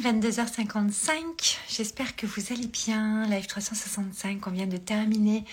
22h55. 0.00 1.58
J'espère 1.68 2.16
que 2.16 2.26
vous 2.26 2.52
allez 2.52 2.66
bien. 2.66 3.26
Live 3.26 3.46
365, 3.46 4.46
on 4.46 4.50
vient 4.50 4.66
de 4.66 4.78
terminer 4.78 5.44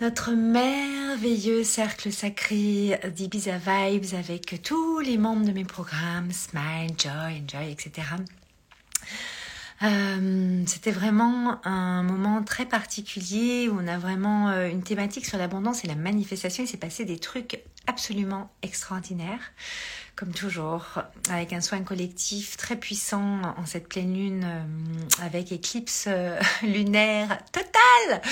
notre 0.00 0.30
merveilleux 0.30 1.64
cercle 1.64 2.12
sacré 2.12 3.00
d'Ibiza 3.12 3.58
Vibes 3.58 4.14
avec 4.14 4.62
tous 4.62 5.00
les 5.00 5.18
membres 5.18 5.44
de 5.44 5.52
mes 5.52 5.64
programmes, 5.64 6.30
Smile, 6.30 6.92
Joy, 6.96 7.42
Enjoy, 7.42 7.72
etc. 7.72 8.06
Euh, 9.82 10.62
c'était 10.66 10.92
vraiment 10.92 11.60
un 11.66 12.02
moment 12.02 12.44
très 12.44 12.66
particulier 12.66 13.68
où 13.68 13.78
on 13.80 13.88
a 13.88 13.98
vraiment 13.98 14.50
euh, 14.50 14.68
une 14.68 14.82
thématique 14.82 15.26
sur 15.26 15.38
l'abondance 15.38 15.84
et 15.84 15.88
la 15.88 15.96
manifestation. 15.96 16.62
Il 16.62 16.68
s'est 16.68 16.76
passé 16.76 17.04
des 17.04 17.18
trucs 17.18 17.60
absolument 17.86 18.52
extraordinaires 18.62 19.52
comme 20.16 20.32
toujours, 20.32 20.84
avec 21.30 21.52
un 21.52 21.60
soin 21.60 21.80
collectif 21.82 22.56
très 22.56 22.76
puissant 22.76 23.40
en 23.56 23.66
cette 23.66 23.88
pleine 23.88 24.14
lune, 24.14 24.44
euh, 24.44 25.24
avec 25.24 25.52
éclipse 25.52 26.04
euh, 26.08 26.38
lunaire 26.62 27.38
totale. 27.52 28.22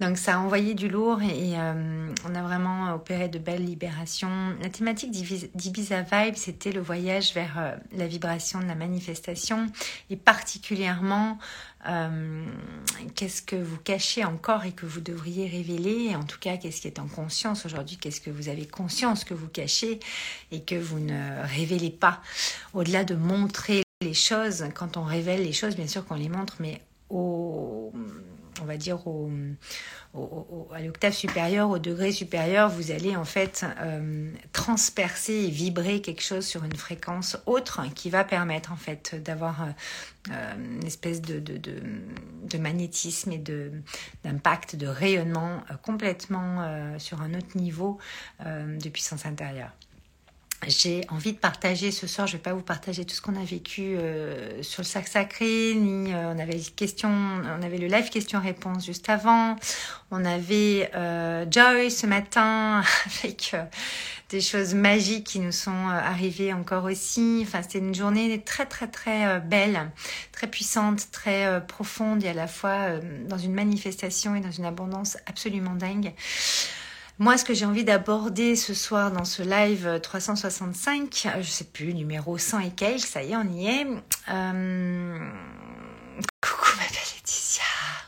Donc 0.00 0.18
ça 0.18 0.34
a 0.34 0.38
envoyé 0.38 0.74
du 0.74 0.88
lourd 0.88 1.22
et, 1.22 1.58
euh, 1.58 2.12
on 2.28 2.34
a 2.34 2.42
vraiment 2.42 2.94
opéré 2.94 3.28
de 3.28 3.38
belles 3.38 3.64
libérations. 3.64 4.54
La 4.62 4.68
thématique 4.68 5.10
d'Ibiza 5.10 6.02
Vibe, 6.02 6.34
c'était 6.36 6.72
le 6.72 6.80
voyage 6.80 7.32
vers 7.32 7.76
la 7.92 8.06
vibration 8.06 8.60
de 8.60 8.66
la 8.66 8.74
manifestation. 8.74 9.70
Et 10.10 10.16
particulièrement 10.16 11.38
euh, 11.88 12.44
qu'est-ce 13.14 13.42
que 13.42 13.56
vous 13.56 13.76
cachez 13.76 14.24
encore 14.24 14.64
et 14.64 14.72
que 14.72 14.86
vous 14.86 15.00
devriez 15.00 15.48
révéler? 15.48 16.16
En 16.16 16.24
tout 16.24 16.38
cas, 16.38 16.56
qu'est-ce 16.56 16.80
qui 16.80 16.88
est 16.88 16.98
en 16.98 17.06
conscience 17.06 17.64
aujourd'hui? 17.64 17.96
Qu'est-ce 17.96 18.20
que 18.20 18.30
vous 18.30 18.48
avez 18.48 18.66
conscience 18.66 19.24
que 19.24 19.34
vous 19.34 19.48
cachez 19.48 20.00
et 20.50 20.62
que 20.62 20.74
vous 20.74 20.98
ne 20.98 21.46
révélez 21.46 21.90
pas? 21.90 22.20
Au-delà 22.74 23.04
de 23.04 23.14
montrer 23.14 23.82
les 24.02 24.14
choses, 24.14 24.66
quand 24.74 24.96
on 24.96 25.04
révèle 25.04 25.42
les 25.42 25.52
choses, 25.52 25.76
bien 25.76 25.86
sûr 25.86 26.04
qu'on 26.04 26.16
les 26.16 26.28
montre, 26.28 26.56
mais 26.60 26.80
au, 27.08 27.92
on 28.66 28.68
va 28.68 28.76
dire 28.76 29.06
au, 29.06 29.30
à 30.74 30.80
l'octave 30.82 31.12
supérieure, 31.12 31.70
au 31.70 31.78
degré 31.78 32.10
supérieur, 32.10 32.68
vous 32.68 32.90
allez 32.90 33.14
en 33.14 33.24
fait 33.24 33.64
euh, 33.80 34.30
transpercer 34.52 35.32
et 35.32 35.50
vibrer 35.50 36.00
quelque 36.00 36.22
chose 36.22 36.44
sur 36.44 36.64
une 36.64 36.74
fréquence 36.74 37.38
autre 37.46 37.82
qui 37.94 38.10
va 38.10 38.24
permettre 38.24 38.72
en 38.72 38.76
fait 38.76 39.14
d'avoir 39.22 39.62
euh, 39.62 39.66
euh, 40.32 40.54
une 40.56 40.84
espèce 40.84 41.22
de, 41.22 41.38
de, 41.38 41.58
de, 41.58 41.80
de 42.42 42.58
magnétisme 42.58 43.30
et 43.30 43.38
d'impact, 44.24 44.74
de, 44.74 44.88
rayonnement 44.88 45.62
complètement 45.82 46.98
sur 46.98 47.22
un 47.22 47.34
autre 47.34 47.56
niveau 47.56 47.98
de 48.40 48.88
puissance 48.88 49.26
intérieure 49.26 49.70
j'ai 50.66 51.02
envie 51.10 51.32
de 51.32 51.38
partager 51.38 51.90
ce 51.90 52.06
soir. 52.06 52.26
Je 52.26 52.32
ne 52.32 52.38
vais 52.38 52.42
pas 52.42 52.54
vous 52.54 52.62
partager 52.62 53.04
tout 53.04 53.14
ce 53.14 53.20
qu'on 53.20 53.36
a 53.36 53.44
vécu 53.44 53.96
euh, 53.96 54.62
sur 54.62 54.82
le 54.82 54.86
sac 54.86 55.06
sacré, 55.06 55.74
ni 55.74 56.12
euh, 56.12 56.32
on 56.34 56.38
avait 56.38 56.58
question, 56.58 57.10
on 57.10 57.62
avait 57.62 57.78
le 57.78 57.86
live 57.86 58.08
question-réponse 58.08 58.84
juste 58.84 59.08
avant. 59.08 59.56
On 60.10 60.24
avait 60.24 60.90
euh, 60.94 61.44
Joy 61.50 61.90
ce 61.90 62.06
matin 62.06 62.82
avec 63.22 63.54
des 64.30 64.40
choses 64.40 64.74
magiques 64.74 65.26
qui 65.26 65.40
nous 65.40 65.52
sont 65.52 65.88
arrivées 65.88 66.52
encore 66.52 66.84
aussi. 66.84 67.40
Enfin, 67.46 67.62
c'était 67.62 67.78
une 67.78 67.94
journée 67.94 68.42
très 68.42 68.66
très 68.66 68.88
très 68.88 69.40
belle, 69.40 69.90
très 70.32 70.46
puissante, 70.48 71.10
très 71.12 71.64
profonde 71.66 72.24
et 72.24 72.28
à 72.28 72.34
la 72.34 72.48
fois 72.48 72.98
dans 73.28 73.38
une 73.38 73.52
manifestation 73.52 74.34
et 74.34 74.40
dans 74.40 74.50
une 74.50 74.64
abondance 74.64 75.16
absolument 75.26 75.74
dingue. 75.74 76.12
Moi, 77.18 77.38
ce 77.38 77.46
que 77.46 77.54
j'ai 77.54 77.64
envie 77.64 77.84
d'aborder 77.84 78.56
ce 78.56 78.74
soir 78.74 79.10
dans 79.10 79.24
ce 79.24 79.42
live 79.42 80.00
365, 80.02 81.28
je 81.40 81.48
sais 81.48 81.64
plus, 81.64 81.94
numéro 81.94 82.36
100 82.36 82.60
et 82.60 82.70
quelques, 82.70 83.06
ça 83.06 83.22
y 83.22 83.32
est, 83.32 83.36
on 83.36 83.48
y 83.48 83.68
est. 83.68 83.86
Euh, 84.28 85.30
coucou 86.42 86.76
ma 86.76 86.82
belle 86.82 86.98
Laetitia, 87.14 87.62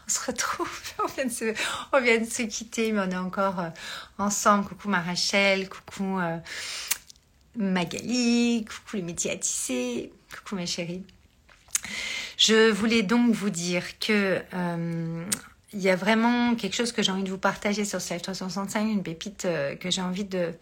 on 0.06 0.10
se 0.10 0.26
retrouve, 0.26 0.70
on 1.02 1.06
vient 1.06 1.24
de 1.24 1.30
se, 1.30 1.54
on 1.94 2.00
vient 2.02 2.18
de 2.18 2.26
se 2.26 2.42
quitter, 2.42 2.92
mais 2.92 3.00
on 3.00 3.10
est 3.10 3.16
encore 3.16 3.60
euh, 3.60 3.70
ensemble. 4.18 4.66
Coucou 4.66 4.90
ma 4.90 5.00
Rachel, 5.00 5.70
coucou 5.70 6.18
euh, 6.18 6.36
Magali, 7.56 8.66
coucou 8.66 8.96
les 8.96 9.02
métiers 9.02 9.30
à 9.30 9.36
coucou 10.36 10.54
ma 10.54 10.66
chérie. 10.66 11.02
Je 12.36 12.70
voulais 12.70 13.02
donc 13.02 13.32
vous 13.32 13.48
dire 13.48 13.98
que 13.98 14.42
il 15.72 15.80
y 15.80 15.90
a 15.90 15.96
vraiment 15.96 16.54
quelque 16.54 16.74
chose 16.74 16.92
que 16.92 17.02
j'ai 17.02 17.12
envie 17.12 17.24
de 17.24 17.30
vous 17.30 17.38
partager 17.38 17.84
sur 17.84 18.00
ce 18.00 18.12
live 18.14 18.22
365, 18.22 18.88
une 18.88 19.02
pépite 19.02 19.44
euh, 19.44 19.74
que 19.76 19.90
j'ai 19.90 20.00
envie 20.00 20.24
de... 20.24 20.54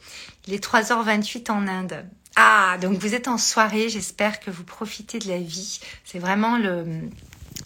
Il 0.47 0.55
est 0.55 0.65
3h28 0.65 1.51
en 1.51 1.69
Inde. 1.69 2.05
Ah, 2.35 2.77
donc 2.81 2.99
vous 2.99 3.15
êtes 3.15 3.29
en 3.29 3.39
soirée, 3.39 3.89
j'espère 3.89 4.41
que 4.41 4.51
vous 4.51 4.65
profitez 4.65 5.19
de 5.19 5.29
la 5.29 5.39
vie. 5.39 5.81
C'est 6.05 6.19
vraiment 6.19 6.59
le 6.59 6.85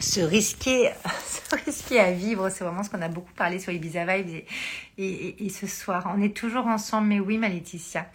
se 0.01 0.21
risquer, 0.21 0.91
se 1.27 1.55
risquer 1.65 2.01
à 2.01 2.11
vivre, 2.11 2.49
c'est 2.51 2.65
vraiment 2.65 2.83
ce 2.83 2.91
qu'on 2.91 3.03
a 3.03 3.09
beaucoup 3.09 3.33
parlé 3.35 3.59
sur 3.59 3.73
Ibiza 3.73 4.05
Vibes 4.05 4.45
et, 4.99 5.47
et, 5.47 5.49
ce 5.51 5.67
soir. 5.67 6.13
On 6.15 6.21
est 6.21 6.37
toujours 6.37 6.67
ensemble, 6.67 7.09
mais 7.09 7.21
oui, 7.21 7.39
ma 7.39 7.49
Laetitia. 7.49 8.07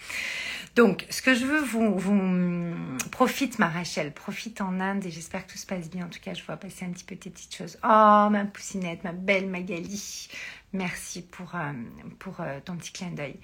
Donc, 0.75 1.05
ce 1.09 1.21
que 1.21 1.33
je 1.33 1.45
veux 1.45 1.61
vous, 1.61 1.97
vous 1.97 2.75
profite, 3.11 3.59
ma 3.59 3.69
Rachel, 3.69 4.13
profite 4.13 4.59
en 4.59 4.81
Inde 4.81 5.05
et 5.05 5.11
j'espère 5.11 5.47
que 5.47 5.53
tout 5.53 5.57
se 5.57 5.65
passe 5.65 5.89
bien. 5.89 6.05
En 6.05 6.09
tout 6.09 6.19
cas, 6.19 6.33
je 6.33 6.43
vois 6.43 6.57
passer 6.57 6.85
un 6.85 6.89
petit 6.89 7.05
peu 7.05 7.15
tes 7.15 7.29
petites 7.29 7.55
choses. 7.55 7.77
Oh, 7.83 8.27
ma 8.29 8.43
poussinette, 8.45 9.03
ma 9.05 9.13
belle 9.13 9.47
Magali. 9.47 10.27
Merci 10.73 11.21
pour, 11.21 11.55
euh, 11.55 11.71
pour 12.19 12.41
euh, 12.41 12.59
ton 12.65 12.75
petit 12.75 12.91
clin 12.91 13.11
d'œil. 13.11 13.39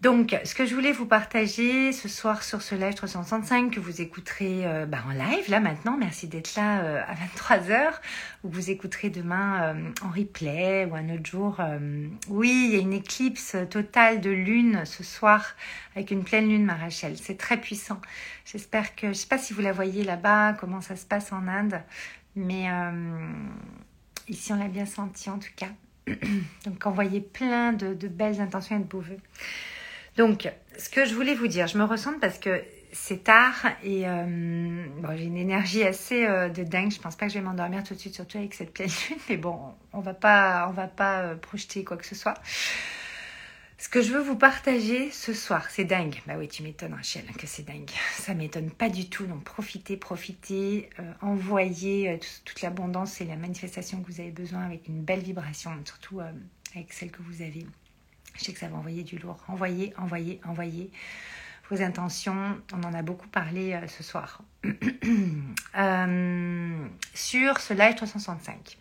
Donc, 0.00 0.34
ce 0.44 0.54
que 0.54 0.64
je 0.64 0.74
voulais 0.74 0.92
vous 0.92 1.04
partager 1.04 1.92
ce 1.92 2.08
soir 2.08 2.42
sur 2.42 2.62
ce 2.62 2.74
live 2.74 2.94
365 2.94 3.70
que 3.70 3.80
vous 3.80 4.00
écouterez 4.00 4.66
euh, 4.66 4.86
bah, 4.86 5.04
en 5.06 5.10
live 5.10 5.50
là 5.50 5.60
maintenant, 5.60 5.98
merci 5.98 6.26
d'être 6.26 6.54
là 6.54 6.80
euh, 6.80 7.02
à 7.06 7.14
23h, 7.14 7.92
ou 8.42 8.48
vous 8.48 8.70
écouterez 8.70 9.10
demain 9.10 9.62
euh, 9.62 9.90
en 10.02 10.08
replay 10.08 10.86
ou 10.86 10.94
un 10.94 11.10
autre 11.10 11.26
jour. 11.26 11.60
oui, 12.30 12.68
il 12.70 12.74
y 12.74 12.78
a 12.78 12.80
une 12.80 12.94
éclipse 12.94 13.56
totale 13.68 14.22
de 14.22 14.30
lune 14.30 14.86
ce 14.86 15.04
soir 15.04 15.54
avec 15.94 16.10
une 16.10 16.24
pleine 16.24 16.48
lune, 16.48 16.64
ma 16.64 16.76
Rachel. 16.76 17.18
C'est 17.18 17.36
très 17.36 17.58
puissant. 17.58 18.00
J'espère 18.46 18.94
que, 18.94 19.02
je 19.02 19.08
ne 19.08 19.12
sais 19.12 19.28
pas 19.28 19.38
si 19.38 19.52
vous 19.52 19.60
la 19.60 19.72
voyez 19.72 20.02
là-bas, 20.02 20.54
comment 20.54 20.80
ça 20.80 20.96
se 20.96 21.04
passe 21.04 21.30
en 21.30 21.46
Inde, 21.46 21.78
mais 22.36 22.68
ici 24.28 24.50
on 24.54 24.56
l'a 24.56 24.68
bien 24.68 24.86
senti 24.86 25.28
en 25.28 25.38
tout 25.38 25.52
cas. 25.56 25.68
Donc 26.64 26.86
envoyez 26.86 27.20
plein 27.20 27.74
de, 27.74 27.92
de 27.92 28.08
belles 28.08 28.40
intentions 28.40 28.76
et 28.76 28.80
de 28.80 28.84
beaux 28.84 29.00
voeux. 29.00 29.18
Donc, 30.16 30.50
ce 30.78 30.88
que 30.88 31.04
je 31.04 31.14
voulais 31.14 31.34
vous 31.34 31.46
dire, 31.46 31.66
je 31.66 31.78
me 31.78 31.84
ressens 31.84 32.18
parce 32.20 32.38
que 32.38 32.62
c'est 32.92 33.24
tard 33.24 33.54
et 33.84 34.08
euh, 34.08 34.84
j'ai 35.16 35.24
une 35.24 35.36
énergie 35.36 35.82
assez 35.82 36.26
euh, 36.26 36.48
de 36.48 36.62
dingue. 36.62 36.90
Je 36.90 36.98
pense 36.98 37.16
pas 37.16 37.26
que 37.26 37.32
je 37.32 37.38
vais 37.38 37.44
m'endormir 37.44 37.84
tout 37.84 37.94
de 37.94 37.98
suite, 37.98 38.14
surtout 38.14 38.38
avec 38.38 38.54
cette 38.54 38.72
pleine 38.72 38.90
lune. 39.08 39.18
Mais 39.28 39.36
bon, 39.36 39.58
on 39.92 40.00
va 40.00 40.14
pas, 40.14 40.66
on 40.68 40.72
va 40.72 40.88
pas 40.88 41.20
euh, 41.20 41.36
projeter 41.36 41.84
quoi 41.84 41.96
que 41.96 42.06
ce 42.06 42.14
soit. 42.14 42.34
Ce 43.78 43.88
que 43.88 44.02
je 44.02 44.12
veux 44.12 44.20
vous 44.20 44.36
partager 44.36 45.10
ce 45.10 45.32
soir, 45.32 45.70
c'est 45.70 45.84
dingue. 45.84 46.20
Bah 46.26 46.34
oui, 46.36 46.48
tu 46.48 46.62
m'étonnes, 46.62 46.92
Rachel, 46.92 47.24
que 47.38 47.46
c'est 47.46 47.62
dingue. 47.62 47.90
Ça 48.14 48.34
m'étonne 48.34 48.70
pas 48.70 48.90
du 48.90 49.08
tout. 49.08 49.24
Donc 49.24 49.42
profitez, 49.42 49.96
profitez, 49.96 50.90
envoyez 51.22 52.20
toute 52.44 52.60
l'abondance 52.60 53.22
et 53.22 53.24
la 53.24 53.36
manifestation 53.36 54.02
que 54.02 54.12
vous 54.12 54.20
avez 54.20 54.32
besoin 54.32 54.66
avec 54.66 54.86
une 54.86 55.02
belle 55.02 55.20
vibration, 55.20 55.70
surtout 55.86 56.20
avec 56.20 56.92
celle 56.92 57.10
que 57.10 57.22
vous 57.22 57.40
avez. 57.40 57.64
Je 58.34 58.44
sais 58.44 58.52
que 58.52 58.58
ça 58.58 58.68
va 58.68 58.76
envoyer 58.76 59.02
du 59.02 59.18
lourd. 59.18 59.38
Envoyez, 59.48 59.92
envoyez, 59.98 60.40
envoyez 60.44 60.90
vos 61.70 61.82
intentions. 61.82 62.58
On 62.72 62.82
en 62.82 62.94
a 62.94 63.02
beaucoup 63.02 63.28
parlé 63.28 63.72
euh, 63.72 63.86
ce 63.86 64.02
soir. 64.02 64.42
Euh, 65.78 66.88
sur 67.14 67.60
ce 67.60 67.72
live 67.72 67.94
365. 67.94 68.76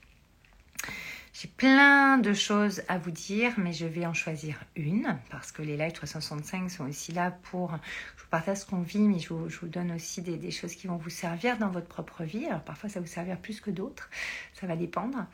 J'ai 1.34 1.48
plein 1.48 2.18
de 2.18 2.34
choses 2.34 2.82
à 2.88 2.98
vous 2.98 3.12
dire, 3.12 3.54
mais 3.58 3.74
je 3.74 3.86
vais 3.86 4.08
en 4.08 4.16
choisir 4.16 4.56
une 4.76 5.20
parce 5.30 5.52
que 5.52 5.62
les 5.62 5.78
lives 5.78 5.92
365 5.92 6.72
sont 6.72 6.90
aussi 6.90 7.12
là 7.12 7.30
pour. 7.30 7.72
Je 8.18 8.24
vous 8.24 8.30
partage 8.31 8.58
ce 8.58 8.66
qu'on 8.66 8.81
vit, 8.81 9.00
mais 9.00 9.20
je 9.20 9.31
vous, 9.31 9.68
donne 9.68 9.92
aussi 9.92 10.24
des, 10.24 10.52
choses 10.52 10.74
qui 10.74 10.88
vont 10.88 10.98
vous 10.98 11.12
servir 11.12 11.60
dans 11.60 11.70
votre 11.70 11.88
propre 11.88 12.24
vie. 12.24 12.48
Alors 12.48 12.63
parfois, 12.63 12.90
ça 12.90 13.00
va 13.00 13.06
vous 13.06 13.12
servir 13.12 13.38
plus 13.38 13.62
que 13.62 13.69
d'autres. 13.69 14.10
Ça 14.56 14.66
va 14.66 14.75
dépendre. 14.75 15.28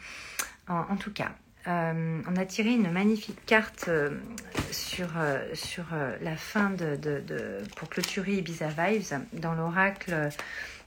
en 0.68 0.98
tout 0.98 1.12
cas, 1.14 1.32
euh, 1.68 2.22
on 2.28 2.36
a 2.36 2.46
tiré 2.46 2.72
une 2.72 2.92
magnifique 2.92 3.44
carte 3.46 3.86
euh, 3.88 4.12
sur, 4.72 5.10
euh, 5.18 6.18
la 6.22 6.36
fin 6.36 6.70
de, 6.70 7.64
pour 7.76 7.90
clôturer 7.90 8.36
Ibiza 8.36 8.68
Vibes 8.68 9.20
dans 9.34 9.56
l'oracle 9.56 10.30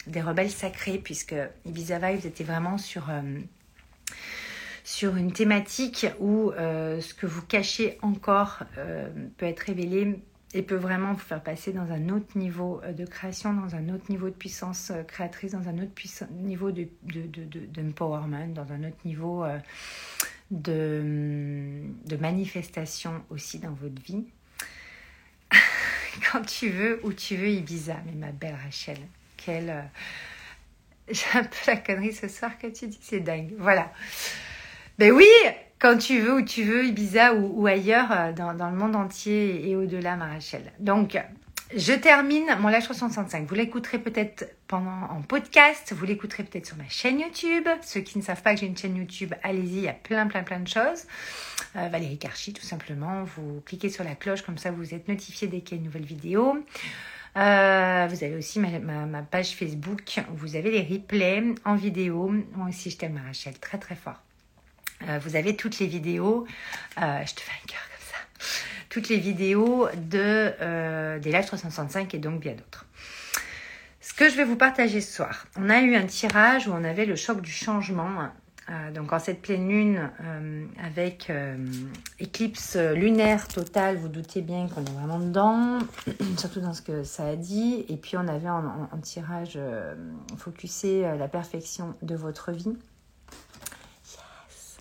des 0.06 0.20
rebelles 0.20 0.50
sacrés, 0.50 0.98
puisque 0.98 1.34
Ibiza 1.66 1.98
Vibes 1.98 2.26
était 2.26 2.44
vraiment 2.44 2.78
sur, 2.78 3.10
une 5.02 5.32
thématique 5.32 6.06
où 6.20 6.52
ce 6.56 7.14
que 7.14 7.26
vous 7.26 7.42
cachez 7.42 7.98
encore 8.02 8.60
peut 9.36 9.46
être 9.46 9.60
révélé 9.60 10.20
et 10.54 10.62
peut 10.62 10.76
vraiment 10.76 11.12
vous 11.12 11.18
faire 11.18 11.42
passer 11.42 11.72
dans 11.72 11.92
un 11.92 12.08
autre 12.08 12.38
niveau 12.38 12.80
de 12.96 13.04
création, 13.04 13.52
dans 13.52 13.74
un 13.74 13.90
autre 13.90 14.04
niveau 14.08 14.28
de 14.30 14.34
puissance 14.34 14.92
créatrice, 15.08 15.52
dans 15.52 15.68
un 15.68 15.78
autre 15.78 15.92
niveau 16.40 16.70
de, 16.70 16.88
d'empowerment, 17.66 18.54
dans 18.54 18.72
un 18.72 18.84
autre 18.84 18.96
niveau 19.04 19.44
de, 20.50 21.82
de 22.04 22.16
manifestation 22.16 23.22
aussi 23.30 23.58
dans 23.58 23.72
votre 23.72 24.00
vie. 24.02 24.24
Quand 26.32 26.42
tu 26.42 26.70
veux, 26.70 27.00
où 27.04 27.12
tu 27.12 27.36
veux, 27.36 27.50
Ibiza, 27.50 27.96
mais 28.06 28.12
ma 28.12 28.32
belle 28.32 28.56
Rachel, 28.62 28.98
quelle, 29.36 29.88
J'ai 31.10 31.38
un 31.38 31.44
peu 31.44 31.56
la 31.66 31.76
connerie 31.76 32.12
ce 32.12 32.28
soir 32.28 32.58
que 32.58 32.66
tu 32.66 32.86
dis, 32.86 32.98
c'est 33.00 33.20
dingue. 33.20 33.54
Voilà. 33.58 33.90
Ben 34.98 35.12
oui, 35.12 35.28
quand 35.78 35.96
tu 35.96 36.20
veux, 36.20 36.34
où 36.34 36.42
tu 36.42 36.64
veux, 36.64 36.84
Ibiza 36.86 37.34
ou, 37.34 37.66
ailleurs, 37.66 38.12
euh, 38.12 38.32
dans, 38.32 38.54
dans, 38.54 38.70
le 38.70 38.76
monde 38.76 38.96
entier 38.96 39.68
et 39.68 39.76
au-delà, 39.76 40.16
Marachel. 40.16 40.72
Donc, 40.80 41.18
je 41.76 41.92
termine 41.92 42.46
mon 42.60 42.68
Live 42.68 42.82
365. 42.82 43.46
Vous 43.46 43.54
l'écouterez 43.54 43.98
peut-être 43.98 44.46
pendant 44.68 45.02
en 45.10 45.20
podcast, 45.20 45.92
vous 45.92 46.06
l'écouterez 46.06 46.44
peut-être 46.44 46.66
sur 46.66 46.76
ma 46.76 46.88
chaîne 46.88 47.20
YouTube. 47.20 47.68
Ceux 47.82 48.00
qui 48.00 48.16
ne 48.16 48.22
savent 48.22 48.40
pas 48.40 48.54
que 48.54 48.60
j'ai 48.60 48.66
une 48.66 48.76
chaîne 48.76 48.96
YouTube, 48.96 49.34
allez-y, 49.42 49.76
il 49.76 49.82
y 49.82 49.88
a 49.88 49.92
plein 49.92 50.26
plein 50.26 50.42
plein 50.42 50.60
de 50.60 50.68
choses. 50.68 51.04
Euh, 51.76 51.88
Valérie 51.88 52.16
Karchi, 52.16 52.54
tout 52.54 52.62
simplement. 52.62 53.24
Vous 53.24 53.60
cliquez 53.66 53.90
sur 53.90 54.02
la 54.02 54.14
cloche, 54.14 54.42
comme 54.42 54.56
ça 54.56 54.70
vous 54.70 54.94
êtes 54.94 55.08
notifié 55.08 55.46
dès 55.46 55.60
qu'il 55.60 55.72
y 55.72 55.74
a 55.74 55.78
une 55.80 55.84
nouvelle 55.84 56.06
vidéo. 56.06 56.56
Euh, 57.36 58.06
vous 58.08 58.24
avez 58.24 58.36
aussi 58.36 58.58
ma, 58.60 59.22
page 59.22 59.50
Facebook 59.50 60.20
où 60.32 60.36
vous 60.36 60.56
avez 60.56 60.70
les 60.70 60.82
replays 60.82 61.54
en 61.66 61.74
vidéo. 61.74 62.32
Moi 62.54 62.68
aussi, 62.68 62.90
je 62.90 62.96
t'aime, 62.96 63.20
Rachel, 63.24 63.58
très 63.58 63.76
très 63.78 63.94
fort. 63.94 64.22
Euh, 65.06 65.18
vous 65.18 65.36
avez 65.36 65.54
toutes 65.54 65.78
les 65.80 65.86
vidéos. 65.86 66.46
je 66.96 67.34
te 67.34 67.40
fais 67.40 67.52
un 67.52 67.66
cœur 67.66 67.87
toutes 68.88 69.08
les 69.08 69.18
vidéos 69.18 69.88
de, 69.96 70.52
euh, 70.60 71.18
des 71.18 71.32
Live 71.32 71.46
365 71.46 72.14
et 72.14 72.18
donc 72.18 72.40
bien 72.40 72.52
d'autres. 72.52 72.86
Ce 74.00 74.14
que 74.14 74.28
je 74.28 74.36
vais 74.36 74.44
vous 74.44 74.56
partager 74.56 75.00
ce 75.00 75.14
soir, 75.14 75.46
on 75.56 75.68
a 75.68 75.80
eu 75.80 75.94
un 75.94 76.06
tirage 76.06 76.66
où 76.66 76.72
on 76.72 76.84
avait 76.84 77.06
le 77.06 77.16
choc 77.16 77.40
du 77.40 77.50
changement. 77.50 78.30
Euh, 78.70 78.90
donc 78.90 79.12
en 79.14 79.18
cette 79.18 79.40
pleine 79.40 79.66
lune 79.68 80.10
euh, 80.22 80.66
avec 80.82 81.32
éclipse 82.18 82.76
lunaire 82.76 83.48
totale, 83.48 83.96
vous 83.96 84.08
doutez 84.08 84.42
bien 84.42 84.68
qu'on 84.68 84.84
est 84.84 84.90
vraiment 84.90 85.18
dedans, 85.18 85.78
surtout 86.36 86.60
dans 86.60 86.74
ce 86.74 86.82
que 86.82 87.04
ça 87.04 87.26
a 87.26 87.36
dit. 87.36 87.84
Et 87.88 87.96
puis 87.96 88.16
on 88.16 88.26
avait 88.28 88.50
en, 88.50 88.88
tirage 89.02 89.58
focusé 90.36 91.02
la 91.02 91.28
perfection 91.28 91.94
de 92.02 92.14
votre 92.14 92.52
vie. 92.52 92.76
Yes. 94.06 94.78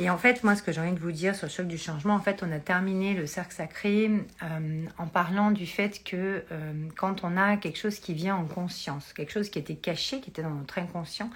Et 0.00 0.10
en 0.10 0.16
fait, 0.16 0.44
moi, 0.44 0.54
ce 0.54 0.62
que 0.62 0.70
j'ai 0.70 0.80
envie 0.80 0.92
de 0.92 1.00
vous 1.00 1.10
dire 1.10 1.34
sur 1.34 1.48
le 1.48 1.50
choc 1.50 1.66
du 1.66 1.76
changement, 1.76 2.14
en 2.14 2.20
fait, 2.20 2.44
on 2.44 2.52
a 2.52 2.60
terminé 2.60 3.14
le 3.14 3.26
cercle 3.26 3.52
sacré 3.52 4.08
euh, 4.44 4.84
en 4.96 5.06
parlant 5.08 5.50
du 5.50 5.66
fait 5.66 6.04
que 6.04 6.44
euh, 6.52 6.88
quand 6.96 7.24
on 7.24 7.36
a 7.36 7.56
quelque 7.56 7.78
chose 7.78 7.98
qui 7.98 8.14
vient 8.14 8.36
en 8.36 8.44
conscience, 8.44 9.12
quelque 9.12 9.32
chose 9.32 9.48
qui 9.48 9.58
était 9.58 9.74
caché, 9.74 10.20
qui 10.20 10.30
était 10.30 10.42
dans 10.42 10.50
notre 10.50 10.78
inconscient, 10.78 11.30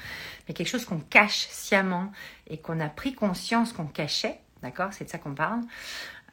mais 0.46 0.54
quelque 0.54 0.68
chose 0.68 0.84
qu'on 0.84 1.00
cache 1.00 1.48
sciemment 1.50 2.12
et 2.46 2.58
qu'on 2.58 2.78
a 2.78 2.88
pris 2.88 3.14
conscience 3.14 3.72
qu'on 3.72 3.86
cachait, 3.86 4.38
d'accord 4.62 4.92
C'est 4.92 5.06
de 5.06 5.10
ça 5.10 5.18
qu'on 5.18 5.34
parle. 5.34 5.62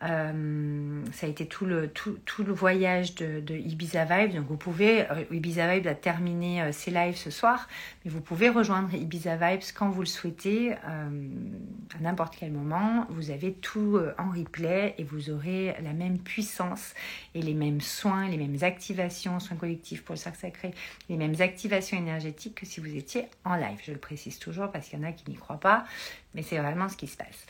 Euh, 0.01 1.04
ça 1.12 1.28
a 1.28 1.30
été 1.30 1.46
tout 1.46 1.66
le, 1.66 1.90
tout, 1.90 2.44
le 2.44 2.54
voyage 2.54 3.16
de, 3.16 3.42
de, 3.42 3.56
Ibiza 3.56 4.06
Vibes. 4.06 4.36
Donc 4.36 4.48
vous 4.48 4.57
pouvez, 4.57 5.10
euh, 5.12 5.24
Ibiza 5.31 5.74
Vibes 5.74 5.88
a 5.88 5.96
terminé 5.96 6.62
euh, 6.62 6.72
ses 6.72 6.92
lives 6.92 7.18
ce 7.18 7.30
soir, 7.31 7.68
mais 8.04 8.12
vous 8.12 8.22
pouvez 8.22 8.50
rejoindre 8.50 8.94
Ibiza 8.94 9.36
Vibes 9.36 9.63
quand 9.75 9.90
vous 9.90 10.01
le 10.01 10.07
souhaitez, 10.07 10.74
à 10.74 12.00
n'importe 12.00 12.38
quel 12.40 12.51
moment. 12.51 13.06
Vous 13.10 13.31
avez 13.31 13.54
tout 13.54 14.00
en 14.18 14.30
replay 14.30 14.96
et 14.98 15.04
vous 15.04 15.30
aurez 15.30 15.75
la 15.84 15.94
même 15.94 16.19
puissance 16.19 16.94
et 17.36 17.42
les 17.42 17.54
mêmes 17.54 17.81
soins, 17.81 18.28
les 18.28 18.38
mêmes 18.38 18.57
activations, 18.62 19.40
soins 19.40 19.57
collectifs 19.57 20.04
pour 20.04 20.13
le 20.13 20.19
cercle 20.19 20.40
sacré, 20.40 20.74
les 21.10 21.18
mêmes 21.18 21.36
activations 21.40 21.98
énergétiques 21.98 22.56
que 22.56 22.66
si 22.66 22.80
vous 22.80 22.95
étiez 22.95 23.25
en 23.44 23.56
live. 23.56 23.80
Je 23.84 23.92
le 23.92 23.98
précise 23.98 24.40
toujours 24.40 24.72
parce 24.72 24.88
qu'il 24.88 25.00
y 25.00 25.02
en 25.02 25.07
a 25.07 25.12
qui 25.12 25.30
n'y 25.30 25.36
croient 25.36 25.60
pas, 25.60 25.86
mais 26.34 26.42
c'est 26.42 26.57
vraiment 26.57 26.88
ce 26.90 26.95
qui 26.95 27.07
se 27.07 27.18
passe. 27.18 27.45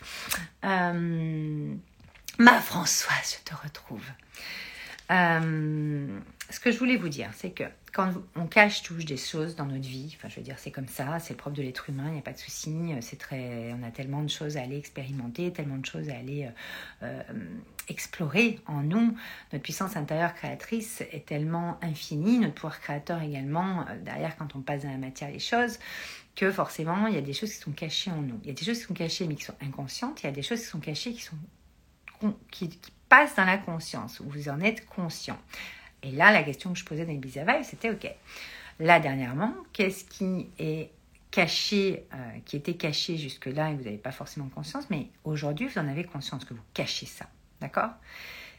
Ma 2.39 2.62
Françoise, 2.62 3.38
je 3.38 3.44
te 3.44 3.53
retrouve. 3.53 4.06
Euh, 5.12 6.19
ce 6.50 6.59
que 6.62 6.71
je 6.71 6.80
voulais 6.80 6.95
vous 6.95 7.09
dire, 7.09 7.31
c'est 7.36 7.50
que 7.50 7.65
quand 7.91 8.13
on 8.38 8.47
cache 8.47 8.81
touche 8.81 9.03
des 9.03 9.18
choses 9.18 9.57
dans 9.57 9.65
notre 9.65 9.86
vie, 9.86 10.15
enfin 10.15 10.30
je 10.30 10.38
veux 10.38 10.41
dire 10.41 10.57
c'est 10.57 10.71
comme 10.71 10.88
ça, 10.88 11.19
c'est 11.19 11.33
le 11.33 11.38
propre 11.38 11.57
de 11.57 11.63
l'être 11.63 11.89
humain, 11.89 12.06
il 12.07 12.13
n'y 12.13 12.19
a 12.19 12.21
pas 12.21 12.31
de 12.31 12.38
souci, 12.38 12.94
c'est 13.01 13.18
très, 13.18 13.74
on 13.74 13.86
a 13.86 13.91
tellement 13.91 14.24
de 14.24 14.30
choses 14.30 14.56
à 14.56 14.62
aller 14.62 14.77
expérimenter, 14.77 15.51
tellement 15.51 15.80
de 15.80 15.86
choses 15.86 16.07
à 16.07 16.15
aller 16.15 16.47
euh, 17.03 17.21
euh, 17.30 17.33
explorer 17.89 18.62
en 18.68 18.83
nous. 18.83 19.18
Notre 19.51 19.63
puissance 19.63 19.97
intérieure 19.97 20.33
créatrice 20.33 21.01
est 21.12 21.25
tellement 21.25 21.77
infinie, 21.81 22.39
notre 22.39 22.53
pouvoir 22.53 22.80
créateur 22.80 23.21
également 23.21 23.85
derrière 24.06 24.38
quand 24.38 24.56
on 24.56 24.62
passe 24.62 24.83
dans 24.83 24.92
la 24.92 24.97
matière 24.97 25.30
les 25.30 25.39
choses, 25.39 25.77
que 26.38 26.50
forcément 26.53 27.07
il 27.07 27.15
y 27.15 27.18
a 27.18 27.21
des 27.21 27.33
choses 27.33 27.51
qui 27.51 27.59
sont 27.59 27.74
cachées 27.74 28.12
en 28.12 28.21
nous. 28.21 28.39
Il 28.44 28.47
y 28.47 28.51
a 28.51 28.53
des 28.53 28.63
choses 28.63 28.77
qui 28.77 28.85
sont 28.85 28.94
cachées 28.94 29.27
mais 29.27 29.35
qui 29.35 29.44
sont 29.44 29.57
inconscientes, 29.59 30.24
il 30.24 30.27
y 30.27 30.30
a 30.30 30.31
des 30.31 30.42
choses 30.42 30.62
qui 30.62 30.68
sont 30.68 30.80
cachées 30.80 31.12
qui 31.12 31.24
sont 31.24 31.35
qui, 32.51 32.69
passe 33.07 33.36
dans 33.36 33.45
la 33.45 33.57
conscience, 33.57 34.19
où 34.19 34.30
vous 34.30 34.50
en 34.50 34.62
êtes 34.62 34.86
conscient. 34.86 35.39
Et 36.04 36.12
là, 36.12 36.31
la 36.31 36.44
question 36.44 36.71
que 36.74 36.77
je 36.77 36.86
posais 36.86 37.06
dans 37.06 37.12
Ibiza 37.12 37.44
c'était 37.63 37.89
OK. 37.89 38.07
Là, 38.80 39.00
dernièrement, 39.00 39.56
qu'est-ce 39.74 40.06
qui 40.06 40.48
est 40.60 40.92
caché, 41.31 42.06
euh, 42.13 42.18
qui 42.45 42.56
était 42.56 42.75
caché 42.75 43.18
jusque-là 43.18 43.71
et 43.71 43.75
vous 43.75 43.83
n'avez 43.83 43.98
pas 43.98 44.12
forcément 44.12 44.48
conscience, 44.50 44.86
mais 44.89 45.07
aujourd'hui, 45.24 45.68
vous 45.68 45.80
en 45.80 45.88
avez 45.88 46.04
conscience 46.04 46.45
que 46.45 46.54
vous 46.54 46.63
cachez 46.74 47.07
ça. 47.07 47.25
D'accord? 47.62 47.92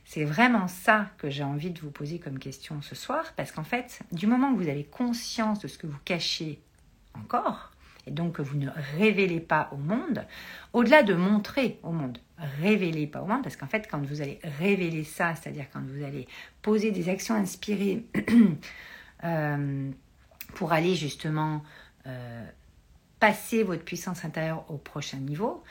C'est 0.05 0.25
vraiment 0.25 0.67
ça 0.67 1.11
que 1.19 1.31
j'ai 1.31 1.45
envie 1.45 1.71
de 1.71 1.81
vous 1.81 1.91
poser 1.91 2.19
comme 2.19 2.39
question 2.39 2.83
ce 2.83 2.95
soir, 2.95 3.25
parce 3.37 3.53
qu'en 3.53 3.65
fait, 3.65 4.01
du 4.13 4.27
moment 4.27 4.53
que 4.53 4.61
vous 4.61 4.69
avez 4.69 4.85
conscience 4.85 5.61
de 5.61 5.69
ce 5.69 5.79
que 5.79 5.87
vous 5.87 5.99
cachez 6.05 6.59
encore, 7.15 7.70
et 8.07 8.11
donc 8.11 8.37
que 8.37 8.43
vous 8.43 8.57
ne 8.57 8.69
révélez 8.97 9.41
pas 9.41 9.69
au 9.73 9.77
monde, 9.77 10.25
au-delà 10.73 11.03
de 11.03 11.15
montrer 11.15 11.79
au 11.83 11.93
monde, 11.93 12.19
révélez 12.61 13.07
pas 13.07 13.23
au 13.23 13.27
monde, 13.27 13.43
parce 13.43 13.57
qu'en 13.57 13.67
fait, 13.67 13.89
quand 13.91 14.05
vous 14.05 14.21
allez 14.23 14.39
révéler 14.59 15.05
ça, 15.05 15.35
c'est-à-dire 15.35 15.67
quand 15.73 15.83
vous 15.83 16.05
allez 16.05 16.27
poser 16.63 16.91
des 16.91 17.09
actions 17.09 17.35
inspirées 17.35 18.05
euh, 19.25 19.91
pour 20.55 20.73
aller 20.73 20.95
justement 20.95 21.63
euh, 22.07 22.47
passer 23.19 23.63
votre 23.63 23.85
puissance 23.85 24.25
intérieure 24.25 24.65
au 24.69 24.79
prochain 24.79 25.19
niveau, 25.19 25.63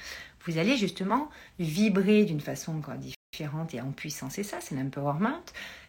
vous 0.45 0.57
allez 0.57 0.77
justement 0.77 1.29
vibrer 1.59 2.25
d'une 2.25 2.41
façon 2.41 2.77
encore 2.77 2.95
et 3.41 3.81
en 3.81 3.91
puissance. 3.91 4.37
Et 4.37 4.43
ça, 4.43 4.57
c'est 4.61 4.75
l'empowerment 4.75 5.41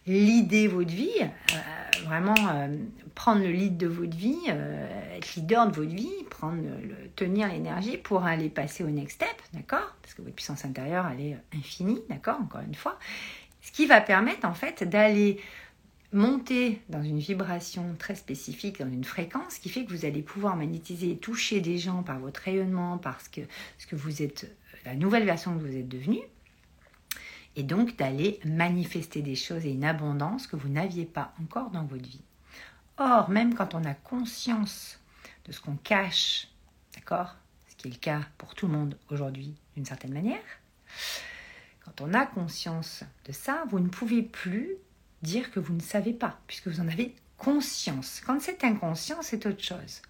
l'idée 0.07 0.67
votre 0.67 0.91
vie, 0.91 1.11
euh, 1.21 2.05
vraiment 2.05 2.35
euh, 2.53 2.77
prendre 3.15 3.43
le 3.43 3.51
lead 3.51 3.77
de 3.77 3.87
votre 3.87 4.17
vie, 4.17 4.39
euh, 4.49 5.17
être 5.17 5.35
leader 5.35 5.69
de 5.69 5.77
votre 5.77 5.95
vie, 5.95 6.25
prendre 6.31 6.63
tenir 7.17 7.49
l'énergie 7.49 7.97
pour 7.97 8.25
aller 8.25 8.49
passer 8.49 8.83
au 8.85 8.89
next 8.89 9.17
step, 9.17 9.43
d'accord? 9.53 9.95
Parce 10.03 10.15
que 10.15 10.23
votre 10.23 10.35
puissance 10.35 10.65
intérieure, 10.65 11.07
elle 11.13 11.21
est 11.21 11.37
infinie, 11.55 12.03
d'accord? 12.09 12.39
Encore 12.41 12.63
une 12.63 12.75
fois. 12.75 12.99
Ce 13.63 13.73
qui 13.73 13.87
va 13.87 14.01
permettre 14.01 14.47
en 14.47 14.55
fait 14.55 14.85
d'aller 14.85 15.39
monter 16.13 16.81
dans 16.89 17.03
une 17.03 17.19
vibration 17.19 17.95
très 17.99 18.17
spécifique, 18.17 18.81
dans 18.81 18.91
une 18.91 19.05
fréquence 19.05 19.59
qui 19.59 19.69
fait 19.69 19.85
que 19.85 19.91
vous 19.91 20.05
allez 20.05 20.23
pouvoir 20.23 20.57
magnétiser 20.57 21.11
et 21.13 21.17
toucher 21.17 21.61
des 21.61 21.79
gens 21.79 22.03
par 22.03 22.19
votre 22.19 22.41
rayonnement, 22.41 22.99
parce 22.99 23.29
que 23.29 23.43
ce 23.79 23.87
que 23.87 23.95
vous 23.95 24.23
êtes, 24.23 24.51
la 24.85 24.95
nouvelle 24.95 25.25
version 25.25 25.57
que 25.57 25.63
vous 25.63 25.77
êtes 25.77 25.89
devenue, 25.89 26.23
et 27.57 27.63
donc 27.63 27.97
d'aller 27.97 28.41
manifester 28.45 29.23
des 29.23 29.35
choses 29.35 29.67
et 29.67 29.73
une 29.73 29.85
abondance 29.85 30.47
que 30.47 30.57
vous 30.57 30.69
n'aviez 30.69 31.05
pas 31.05 31.35
encore 31.43 31.71
dans 31.71 31.85
votre 31.85 32.09
vie. 32.09 32.23
Or, 32.99 33.31
même 33.31 33.55
quand 33.55 33.75
on 33.75 33.85
a 33.85 33.95
conscience 33.95 34.99
de 35.47 35.53
ce 35.53 35.61
qu'on 35.61 35.77
cache, 35.77 36.49
d'accord 36.95 37.37
Ce 37.69 37.77
qui 37.77 37.89
est 37.89 37.93
le 37.93 37.97
cas 37.97 38.21
pour 38.39 38.55
tout 38.55 38.67
le 38.67 38.75
monde 38.75 38.97
aujourd'hui 39.11 39.55
d'une 39.75 39.87
certaine 39.87 40.13
manière, 40.13 40.39
quand 41.85 42.01
on 42.03 42.15
a 42.15 42.27
conscience 42.27 43.05
de 43.25 43.33
ça, 43.33 43.65
vous 43.69 43.81
ne 43.81 43.89
pouvez 43.89 44.23
plus 44.23 44.77
dire 45.23 45.51
que 45.51 45.61
vous 45.61 45.75
ne 45.75 45.81
savez 45.81 46.13
pas, 46.13 46.39
puisque 46.47 46.69
vous 46.69 46.81
en 46.81 46.89
avez 46.89 47.15
conscience. 47.37 48.21
Quand 48.25 48.41
c'est 48.41 48.65
inconscient, 48.65 49.23
c'est 49.23 49.47
autre 49.47 49.63
chose. 49.63 50.03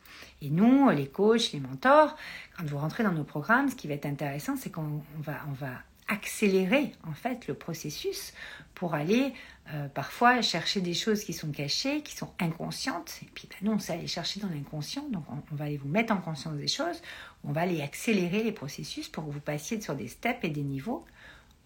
Et 0.43 0.51
nous, 0.51 0.91
les 0.91 1.09
coachs, 1.09 1.53
les 1.53 1.61
mentors, 1.61 2.17
quand 2.57 2.65
vous 2.65 2.79
rentrez 2.79 3.05
dans 3.05 3.13
nos 3.13 3.25
programmes, 3.25 3.71
ce 3.71 3.77
qui 3.77 3.87
va 3.87 3.95
être 3.95 4.07
intéressant, 4.07 4.57
c'est 4.57 4.71
qu'on 4.71 5.03
va, 5.19 5.37
on 5.49 5.53
va 5.53 5.75
accélérer 6.11 6.93
en 7.07 7.13
fait 7.13 7.47
le 7.47 7.55
processus 7.55 8.35
pour 8.75 8.95
aller 8.95 9.33
euh, 9.73 9.89
parfois 9.89 10.43
chercher 10.43 10.81
des 10.81 10.95
choses 10.95 11.23
qui 11.25 11.33
sont 11.33 11.51
cachées, 11.53 12.03
qui 12.03 12.17
sont 12.17 12.33
inconscientes. 12.41 13.21
Et 13.23 13.27
puis 13.33 13.49
ben 13.49 13.69
non, 13.69 13.77
on 13.77 13.79
sait 13.79 13.93
aller 13.93 14.09
chercher 14.09 14.41
dans 14.41 14.49
l'inconscient, 14.49 15.09
donc 15.09 15.25
on, 15.31 15.55
va 15.55 15.67
aller 15.67 15.77
vous 15.77 15.89
mettre 15.89 16.13
en 16.13 16.17
conscience 16.19 16.57
des 16.57 16.69
choses, 16.69 17.01
on 17.45 17.53
va 17.53 17.63
aller 17.63 17.81
accélérer 17.81 18.43
les 18.43 18.53
processus 18.53 19.09
pour 19.09 19.25
que 19.25 19.31
vous 19.31 19.41
passiez 19.41 19.81
sur 19.81 19.95
des 19.95 20.09
steps 20.09 20.41
et 20.43 20.49
des 20.49 20.63
niveaux 20.63 21.05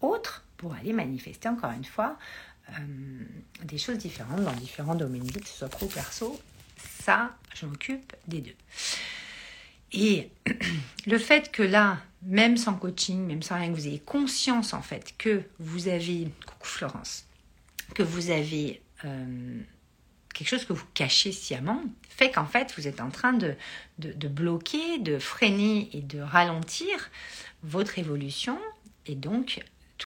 autres 0.01 0.45
pour 0.57 0.75
aller 0.75 0.93
manifester 0.93 1.49
encore 1.49 1.71
une 1.71 1.85
fois 1.85 2.17
euh, 2.69 2.73
des 3.63 3.77
choses 3.79 3.97
différentes 3.97 4.43
dans 4.43 4.53
différents 4.53 4.95
domaines 4.95 5.29
que 5.31 5.47
ce 5.47 5.57
soit 5.57 5.69
pro 5.69 5.87
perso. 5.87 6.39
Ça, 6.77 7.35
je 7.55 7.65
m'occupe 7.65 8.13
des 8.27 8.41
deux. 8.41 8.55
Et 9.91 10.29
le 11.07 11.17
fait 11.17 11.51
que 11.51 11.63
là, 11.63 11.97
même 12.25 12.57
sans 12.57 12.73
coaching, 12.73 13.25
même 13.25 13.41
sans 13.43 13.55
rien, 13.55 13.69
que 13.69 13.75
vous 13.75 13.87
ayez 13.87 13.99
conscience 13.99 14.73
en 14.73 14.81
fait 14.81 15.13
que 15.17 15.43
vous 15.59 15.87
avez, 15.87 16.27
coucou 16.45 16.67
Florence, 16.67 17.25
que 17.93 18.03
vous 18.03 18.31
avez 18.31 18.81
euh, 19.05 19.59
quelque 20.33 20.47
chose 20.47 20.65
que 20.65 20.73
vous 20.73 20.85
cachez 20.93 21.31
sciemment, 21.31 21.83
fait 22.09 22.31
qu'en 22.31 22.45
fait 22.45 22.73
vous 22.77 22.87
êtes 22.87 22.99
en 22.99 23.09
train 23.09 23.33
de, 23.33 23.55
de, 23.99 24.27
bloquer, 24.27 24.97
de 24.99 25.19
freiner 25.19 25.89
et 25.93 26.01
de 26.01 26.19
ralentir 26.19 27.09
votre 27.63 27.99
évolution 27.99 28.59
et 29.05 29.15
donc 29.15 29.63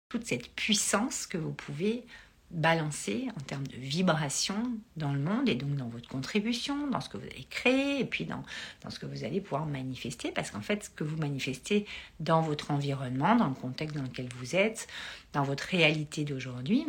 toute 0.10 0.26
cette 0.26 0.54
puissance 0.54 1.26
que 1.26 1.38
vous 1.38 1.54
pouvez 1.54 2.06
balancer 2.54 3.28
en 3.36 3.42
termes 3.42 3.66
de 3.68 3.76
vibration 3.76 4.56
dans 4.96 5.12
le 5.12 5.20
monde 5.20 5.50
et 5.50 5.56
donc 5.56 5.76
dans 5.76 5.90
votre 5.90 6.08
contribution, 6.08 6.88
dans 6.88 7.02
ce 7.02 7.10
que 7.10 7.18
vous 7.18 7.26
avez 7.26 7.46
créé 7.50 8.00
et 8.00 8.06
puis 8.06 8.26
dans, 8.26 8.44
dans 8.84 8.90
ce 8.90 9.00
que 9.00 9.06
vous 9.06 9.24
allez 9.24 9.42
pouvoir 9.42 9.66
manifester 9.66 10.32
parce 10.32 10.52
qu'en 10.52 10.62
fait 10.62 10.86
ce 10.86 10.90
que 10.90 11.04
vous 11.04 11.18
manifestez 11.18 11.86
dans 12.20 12.42
votre 12.42 12.72
environnement, 12.72 13.36
dans 13.36 13.48
le 13.48 13.56
contexte 13.56 13.96
dans 13.96 14.04
lequel 14.04 14.30
vous 14.38 14.56
êtes, 14.56 14.88
dans 15.34 15.44
votre 15.44 15.64
réalité 15.64 16.24
d'aujourd'hui, 16.24 16.86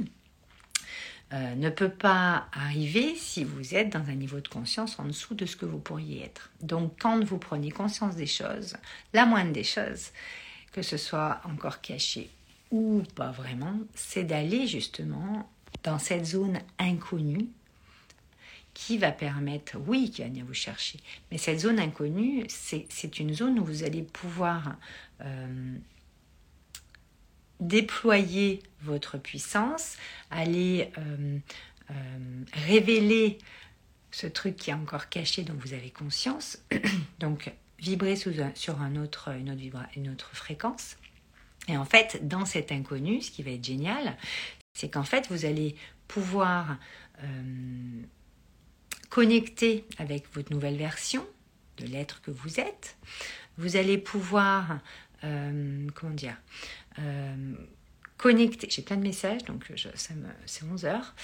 euh, 1.32 1.54
ne 1.54 1.70
peut 1.70 1.88
pas 1.88 2.46
arriver 2.52 3.14
si 3.16 3.42
vous 3.42 3.74
êtes 3.74 3.90
dans 3.90 4.08
un 4.10 4.14
niveau 4.14 4.40
de 4.40 4.48
conscience 4.48 4.98
en 4.98 5.06
dessous 5.06 5.34
de 5.34 5.46
ce 5.46 5.56
que 5.56 5.64
vous 5.64 5.78
pourriez 5.78 6.22
être. 6.22 6.50
Donc 6.60 6.92
quand 7.00 7.24
vous 7.24 7.38
prenez 7.38 7.70
conscience 7.70 8.14
des 8.14 8.26
choses, 8.26 8.76
la 9.14 9.24
moindre 9.24 9.52
des 9.52 9.64
choses, 9.64 10.10
que 10.72 10.82
ce 10.82 10.98
soit 10.98 11.40
encore 11.44 11.80
caché 11.80 12.30
ou 12.70 13.02
pas 13.14 13.30
vraiment, 13.30 13.78
c'est 13.94 14.24
d'aller 14.24 14.66
justement 14.66 15.48
dans 15.82 15.98
cette 15.98 16.24
zone 16.24 16.60
inconnue 16.78 17.48
qui 18.74 18.98
va 18.98 19.12
permettre, 19.12 19.76
oui, 19.86 20.10
qui 20.10 20.22
va 20.22 20.28
venir 20.28 20.44
vous 20.44 20.54
chercher, 20.54 20.98
mais 21.30 21.38
cette 21.38 21.60
zone 21.60 21.78
inconnue, 21.78 22.44
c'est 22.48 23.20
une 23.20 23.32
zone 23.32 23.58
où 23.58 23.64
vous 23.64 23.84
allez 23.84 24.02
pouvoir 24.02 24.76
euh, 25.20 25.76
déployer 27.60 28.62
votre 28.82 29.16
puissance, 29.16 29.96
aller 30.30 30.90
euh, 30.98 31.38
euh, 31.90 31.94
révéler 32.66 33.38
ce 34.10 34.26
truc 34.26 34.56
qui 34.56 34.70
est 34.70 34.74
encore 34.74 35.08
caché 35.08 35.42
dont 35.42 35.54
vous 35.58 35.72
avez 35.72 35.90
conscience, 35.90 36.58
donc 37.20 37.52
vibrer 37.78 38.16
sur 38.16 38.80
un 38.80 38.96
autre, 38.96 39.30
une, 39.36 39.50
autre 39.50 39.88
une 39.96 40.08
autre 40.08 40.30
fréquence. 40.34 40.96
Et 41.68 41.76
en 41.76 41.84
fait, 41.84 42.26
dans 42.26 42.44
cet 42.44 42.72
inconnu, 42.72 43.22
ce 43.22 43.30
qui 43.30 43.42
va 43.42 43.52
être 43.52 43.64
génial, 43.64 44.16
c'est 44.74 44.90
qu'en 44.90 45.04
fait, 45.04 45.28
vous 45.30 45.44
allez 45.44 45.76
pouvoir 46.08 46.76
euh, 47.22 48.02
connecter 49.08 49.84
avec 49.98 50.24
votre 50.34 50.52
nouvelle 50.52 50.76
version 50.76 51.24
de 51.78 51.86
l'être 51.86 52.20
que 52.22 52.30
vous 52.30 52.60
êtes. 52.60 52.96
Vous 53.56 53.76
allez 53.76 53.98
pouvoir, 53.98 54.80
euh, 55.22 55.86
comment 55.94 56.12
dire, 56.12 56.36
euh, 56.98 57.54
connecter. 58.16 58.68
J'ai 58.68 58.82
plein 58.82 58.96
de 58.96 59.02
messages, 59.02 59.44
donc 59.44 59.72
c'est 60.46 60.64
11 60.64 60.84
heures. 60.84 61.14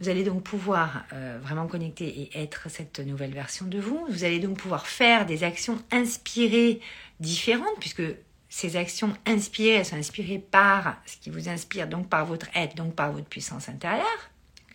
Vous 0.00 0.08
allez 0.08 0.24
donc 0.24 0.42
pouvoir 0.42 1.04
vraiment 1.40 1.68
connecter 1.68 2.06
et 2.06 2.42
être 2.42 2.68
cette 2.68 2.98
nouvelle 2.98 3.32
version 3.32 3.66
de 3.66 3.78
vous. 3.78 4.04
Vous 4.08 4.24
allez 4.24 4.40
donc 4.40 4.58
pouvoir 4.58 4.88
faire 4.88 5.24
des 5.24 5.44
actions 5.44 5.80
inspirées 5.92 6.80
différentes, 7.20 7.78
puisque 7.78 8.02
ces 8.54 8.76
actions 8.76 9.12
inspirées, 9.26 9.70
elles 9.70 9.84
sont 9.84 9.96
inspirées 9.96 10.38
par 10.38 11.02
ce 11.06 11.16
qui 11.16 11.28
vous 11.28 11.48
inspire, 11.48 11.88
donc 11.88 12.08
par 12.08 12.24
votre 12.24 12.46
être, 12.54 12.76
donc 12.76 12.94
par 12.94 13.10
votre 13.10 13.26
puissance 13.26 13.68
intérieure, 13.68 14.30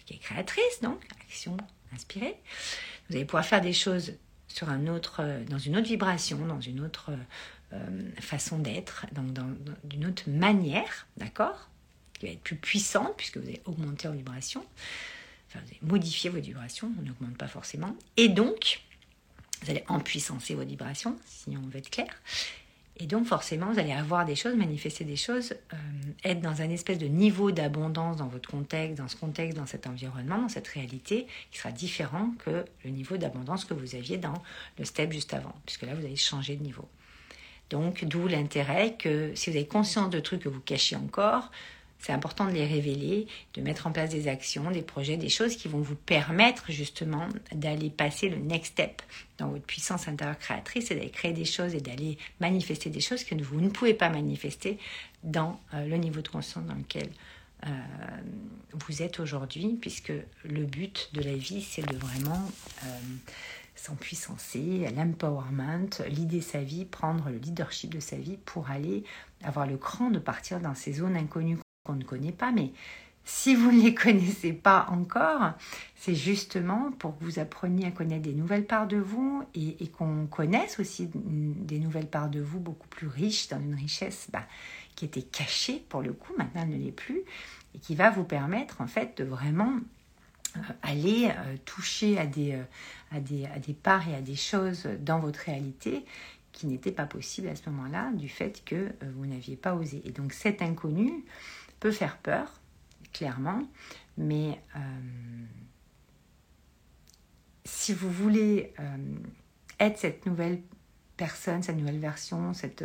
qui 0.06 0.16
est 0.16 0.18
créatrice, 0.18 0.82
donc 0.82 1.02
action 1.22 1.56
inspirée. 1.94 2.36
Vous 3.08 3.16
allez 3.16 3.24
pouvoir 3.24 3.46
faire 3.46 3.62
des 3.62 3.72
choses 3.72 4.16
sur 4.50 4.68
un 4.68 4.88
autre, 4.88 5.22
euh, 5.22 5.46
dans 5.46 5.58
une 5.58 5.78
autre 5.78 5.88
vibration, 5.88 6.46
dans 6.46 6.60
une 6.60 6.82
autre 6.82 7.12
euh, 7.72 8.12
façon 8.20 8.58
d'être, 8.58 9.06
donc 9.14 9.28
d'une 9.86 10.08
autre 10.08 10.24
manière, 10.28 11.08
d'accord? 11.16 11.70
Qui 12.16 12.26
va 12.26 12.34
être 12.34 12.42
plus 12.42 12.58
puissante 12.58 13.16
puisque 13.16 13.38
vous 13.38 13.48
allez 13.48 13.62
augmenter 13.64 14.10
en 14.10 14.12
vibration. 14.12 14.66
Enfin, 15.48 15.62
vous 15.64 15.70
allez 15.70 15.90
modifier 15.90 16.30
vos 16.30 16.42
vibrations, 16.42 16.92
on 17.00 17.02
n'augmente 17.02 17.38
pas 17.38 17.48
forcément. 17.48 17.96
Et 18.18 18.28
donc, 18.28 18.82
vous 19.62 19.72
allez 19.72 19.86
empuissancer 19.88 20.54
vos 20.54 20.66
vibrations, 20.66 21.18
si 21.26 21.56
on 21.56 21.66
veut 21.70 21.78
être 21.78 21.90
clair. 21.90 22.14
Et 23.02 23.08
donc 23.08 23.26
forcément, 23.26 23.72
vous 23.72 23.80
allez 23.80 23.94
avoir 23.94 24.26
des 24.26 24.36
choses, 24.36 24.56
manifester 24.56 25.06
des 25.06 25.16
choses, 25.16 25.54
euh, 25.74 25.78
être 26.26 26.42
dans 26.42 26.62
un 26.62 26.70
espèce 26.70 26.98
de 26.98 27.08
niveau 27.08 27.52
d'abondance 27.52 28.18
dans 28.18 28.28
votre 28.28 28.50
contexte, 28.50 28.98
dans 28.98 29.08
ce 29.08 29.16
contexte, 29.16 29.58
dans 29.58 29.66
cet 29.66 29.88
environnement, 29.88 30.42
dans 30.42 30.50
cette 30.50 30.68
réalité, 30.68 31.26
qui 31.50 31.60
sera 31.60 31.72
différent 31.72 32.32
que 32.44 32.66
le 32.84 32.90
niveau 32.90 33.16
d'abondance 33.16 33.64
que 33.64 33.74
vous 33.74 33.96
aviez 33.96 34.18
dans 34.18 34.44
le 34.78 34.84
step 34.84 35.14
juste 35.14 35.34
avant, 35.34 35.54
puisque 35.66 35.84
là, 35.84 35.96
vous 35.96 36.06
allez 36.06 36.18
changer 36.18 36.58
de 36.58 36.64
niveau. 36.64 36.90
Donc, 37.70 38.04
d'où 38.04 38.28
l'intérêt 38.28 38.96
que 38.96 39.32
si 39.34 39.50
vous 39.50 39.56
avez 39.56 39.68
conscience 39.68 40.10
de 40.10 40.20
trucs 40.20 40.42
que 40.42 40.50
vous 40.50 40.60
cachez 40.60 40.98
encore, 40.98 41.52
c'est 42.00 42.14
important 42.14 42.46
de 42.46 42.52
les 42.52 42.66
révéler, 42.66 43.28
de 43.54 43.62
mettre 43.62 43.86
en 43.86 43.92
place 43.92 44.10
des 44.10 44.28
actions, 44.28 44.72
des 44.72 44.82
projets, 44.82 45.18
des 45.18 45.30
choses 45.30 45.58
qui 45.58 45.68
vont 45.68 45.82
vous 45.82 45.96
permettre 45.96 46.72
justement 46.72 47.28
d'aller 47.52 47.90
passer 47.90 48.30
le 48.30 48.38
next 48.38 48.74
step 48.74 49.02
dans 49.38 49.50
votre 49.50 49.66
puissance 49.66 50.08
intérieure 50.08 50.40
créatrice 50.40 50.92
et 50.92 50.96
d'aller 50.96 51.10
créer 51.10 51.34
des 51.34 51.46
choses 51.46 51.76
et 51.76 51.82
d'aller 51.82 52.18
manifester 52.40 52.90
des 52.90 53.02
choses 53.02 53.24
que 53.26 53.36
vous 53.36 53.60
ne 53.60 53.70
pouvez 53.70 53.94
pas 53.94 54.10
manifester 54.10 54.78
dans 55.24 55.60
euh, 55.74 55.86
le 55.86 55.98
niveau 55.98 56.22
de 56.22 56.30
conscience 56.30 56.66
dans 56.66 56.76
lequel 56.76 57.10
euh, 57.68 57.70
vous 58.74 59.02
êtes 59.02 59.20
aujourd'hui, 59.20 59.78
puisque 59.82 60.14
le 60.46 60.66
but 60.66 61.10
de 61.14 61.22
la 61.22 61.36
vie, 61.36 61.62
c'est 61.62 61.86
de 61.86 61.98
vraiment 61.98 62.50
euh, 62.86 62.88
s'empuissancer, 63.76 64.88
l'empowerment, 64.96 65.90
l'idée 66.08 66.40
sa 66.40 66.62
vie, 66.62 66.86
prendre 66.86 67.30
le 67.30 67.38
leadership 67.38 67.94
de 67.94 68.00
sa 68.00 68.16
vie 68.16 68.38
pour 68.46 68.70
aller 68.70 69.04
avoir 69.44 69.68
le 69.68 69.78
cran 69.78 70.10
de 70.10 70.20
partir 70.20 70.62
dans 70.62 70.76
ces 70.76 70.94
zones 70.94 71.18
inconnues 71.18 71.58
ne 71.96 72.04
connaît 72.04 72.32
pas, 72.32 72.52
mais 72.52 72.72
si 73.26 73.54
vous 73.54 73.72
ne 73.72 73.82
les 73.82 73.94
connaissez 73.96 74.54
pas 74.54 74.88
encore, 74.90 75.54
c'est 75.96 76.16
justement 76.16 76.92
pour 76.98 77.18
que 77.18 77.24
vous 77.24 77.40
appreniez 77.40 77.86
à 77.86 77.92
connaître 77.92 78.24
des 78.24 78.34
nouvelles 78.34 78.66
parts 78.66 78.88
de 78.88 78.98
vous 78.98 79.44
et, 79.54 79.88
qu'on 79.88 80.26
connaisse 80.28 80.80
aussi 80.80 81.10
des 81.14 81.80
nouvelles 81.80 82.10
parts 82.10 82.30
de 82.30 82.40
vous 82.40 82.60
beaucoup 82.60 82.88
plus 82.88 83.08
riches, 83.08 83.48
dans 83.50 83.60
une 83.60 83.76
richesse 83.76 84.30
bah, 84.32 84.46
qui 84.96 85.06
était 85.06 85.22
cachée 85.22 85.84
pour 85.90 86.02
le 86.02 86.14
coup, 86.14 86.34
maintenant 86.38 86.66
ne 86.66 86.76
l'est 86.76 86.92
plus, 86.92 87.22
et 87.76 87.80
qui 87.80 87.96
va 87.96 88.10
vous 88.10 88.24
permettre 88.24 88.82
en 88.82 88.88
fait 88.88 89.18
de 89.18 89.24
vraiment 89.24 89.74
euh, 90.58 90.60
aller 90.82 91.30
euh, 91.30 91.58
toucher 91.66 92.18
à 92.18 92.26
des, 92.26 92.54
euh, 92.54 92.64
à, 93.12 93.20
des, 93.20 93.46
à 93.46 93.60
des 93.60 93.74
parts 93.74 94.10
et 94.10 94.16
à 94.16 94.22
des 94.22 94.36
choses 94.36 94.88
dans 95.02 95.20
votre 95.20 95.40
réalité 95.42 96.04
qui 96.52 96.66
n'étaient 96.66 96.92
pas 96.92 97.06
possibles 97.06 97.48
à 97.48 97.56
ce 97.56 97.70
moment-là 97.70 98.12
du 98.14 98.28
fait 98.28 98.64
que 98.66 98.92
vous 99.16 99.28
n'aviez 99.28 99.56
pas 99.56 99.76
osé. 99.76 100.02
Et 100.06 100.12
donc 100.12 100.34
cet 100.34 100.64
inconnu, 100.64 101.24
peut 101.80 101.92
faire 101.92 102.18
peur, 102.18 102.62
clairement, 103.14 103.62
mais 104.18 104.62
euh, 104.76 104.80
si 107.66 107.94
vous 107.94 108.12
voulez 108.12 108.74
euh, 108.80 109.16
être 109.80 109.98
cette 109.98 110.26
nouvelle 110.26 110.62
personne, 111.18 111.64
cette 111.64 111.78
nouvelle 111.78 112.00
version, 112.00 112.54
cette, 112.54 112.84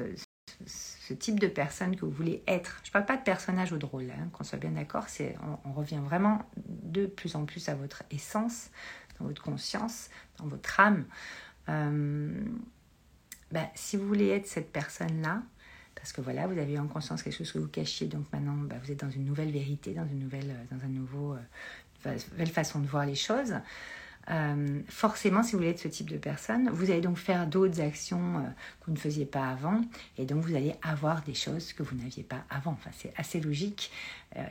ce 0.66 1.12
type 1.14 1.40
de 1.40 1.46
personne 1.46 1.96
que 1.96 2.04
vous 2.04 2.10
voulez 2.10 2.42
être, 2.46 2.80
je 2.84 2.90
ne 2.90 2.92
parle 2.92 3.06
pas 3.06 3.16
de 3.16 3.22
personnage 3.22 3.72
ou 3.72 3.78
de 3.78 3.86
rôle, 3.86 4.10
hein, 4.10 4.28
qu'on 4.32 4.44
soit 4.44 4.58
bien 4.58 4.70
d'accord, 4.70 5.08
c'est, 5.08 5.36
on, 5.64 5.72
revient 5.72 6.00
vraiment 6.02 6.42
de 6.56 7.06
plus 7.06 7.36
en 7.36 7.44
plus 7.44 7.68
à 7.68 7.74
votre 7.74 8.02
essence, 8.10 8.70
dans 9.18 9.26
votre 9.26 9.42
conscience, 9.42 10.10
dans 10.38 10.46
votre 10.46 10.80
âme. 10.80 11.04
Euh, 11.68 12.44
ben, 13.50 13.68
si 13.74 13.96
vous 13.96 14.06
voulez 14.06 14.28
être 14.28 14.46
cette 14.46 14.72
personne-là, 14.72 15.42
parce 16.04 16.12
que 16.12 16.20
voilà, 16.20 16.46
vous 16.46 16.58
avez 16.58 16.78
en 16.78 16.86
conscience 16.86 17.22
quelque 17.22 17.38
chose 17.38 17.50
que 17.50 17.58
vous 17.58 17.66
cachiez, 17.66 18.08
donc 18.08 18.30
maintenant 18.30 18.56
bah, 18.56 18.74
vous 18.84 18.92
êtes 18.92 19.00
dans 19.00 19.08
une 19.08 19.24
nouvelle 19.24 19.50
vérité, 19.50 19.94
dans 19.94 20.06
une 20.06 20.18
nouvelle, 20.18 20.50
euh, 20.50 20.76
dans 20.76 20.84
un 20.84 20.88
nouveau, 20.88 21.32
euh, 21.32 22.18
nouvelle 22.32 22.50
façon 22.50 22.80
de 22.80 22.86
voir 22.86 23.06
les 23.06 23.14
choses. 23.14 23.54
Euh, 24.30 24.80
forcément, 24.88 25.42
si 25.42 25.52
vous 25.52 25.58
voulez 25.58 25.70
être 25.70 25.80
ce 25.80 25.88
type 25.88 26.08
de 26.10 26.16
personne, 26.16 26.70
vous 26.70 26.90
allez 26.90 27.00
donc 27.00 27.18
faire 27.18 27.46
d'autres 27.46 27.80
actions 27.80 28.42
que 28.80 28.86
vous 28.86 28.92
ne 28.92 28.98
faisiez 28.98 29.26
pas 29.26 29.48
avant, 29.48 29.80
et 30.16 30.24
donc 30.24 30.42
vous 30.42 30.54
allez 30.54 30.74
avoir 30.82 31.22
des 31.22 31.34
choses 31.34 31.72
que 31.72 31.82
vous 31.82 31.96
n'aviez 31.96 32.22
pas 32.22 32.44
avant. 32.50 32.72
Enfin, 32.72 32.90
c'est 32.92 33.12
assez 33.16 33.40
logique. 33.40 33.90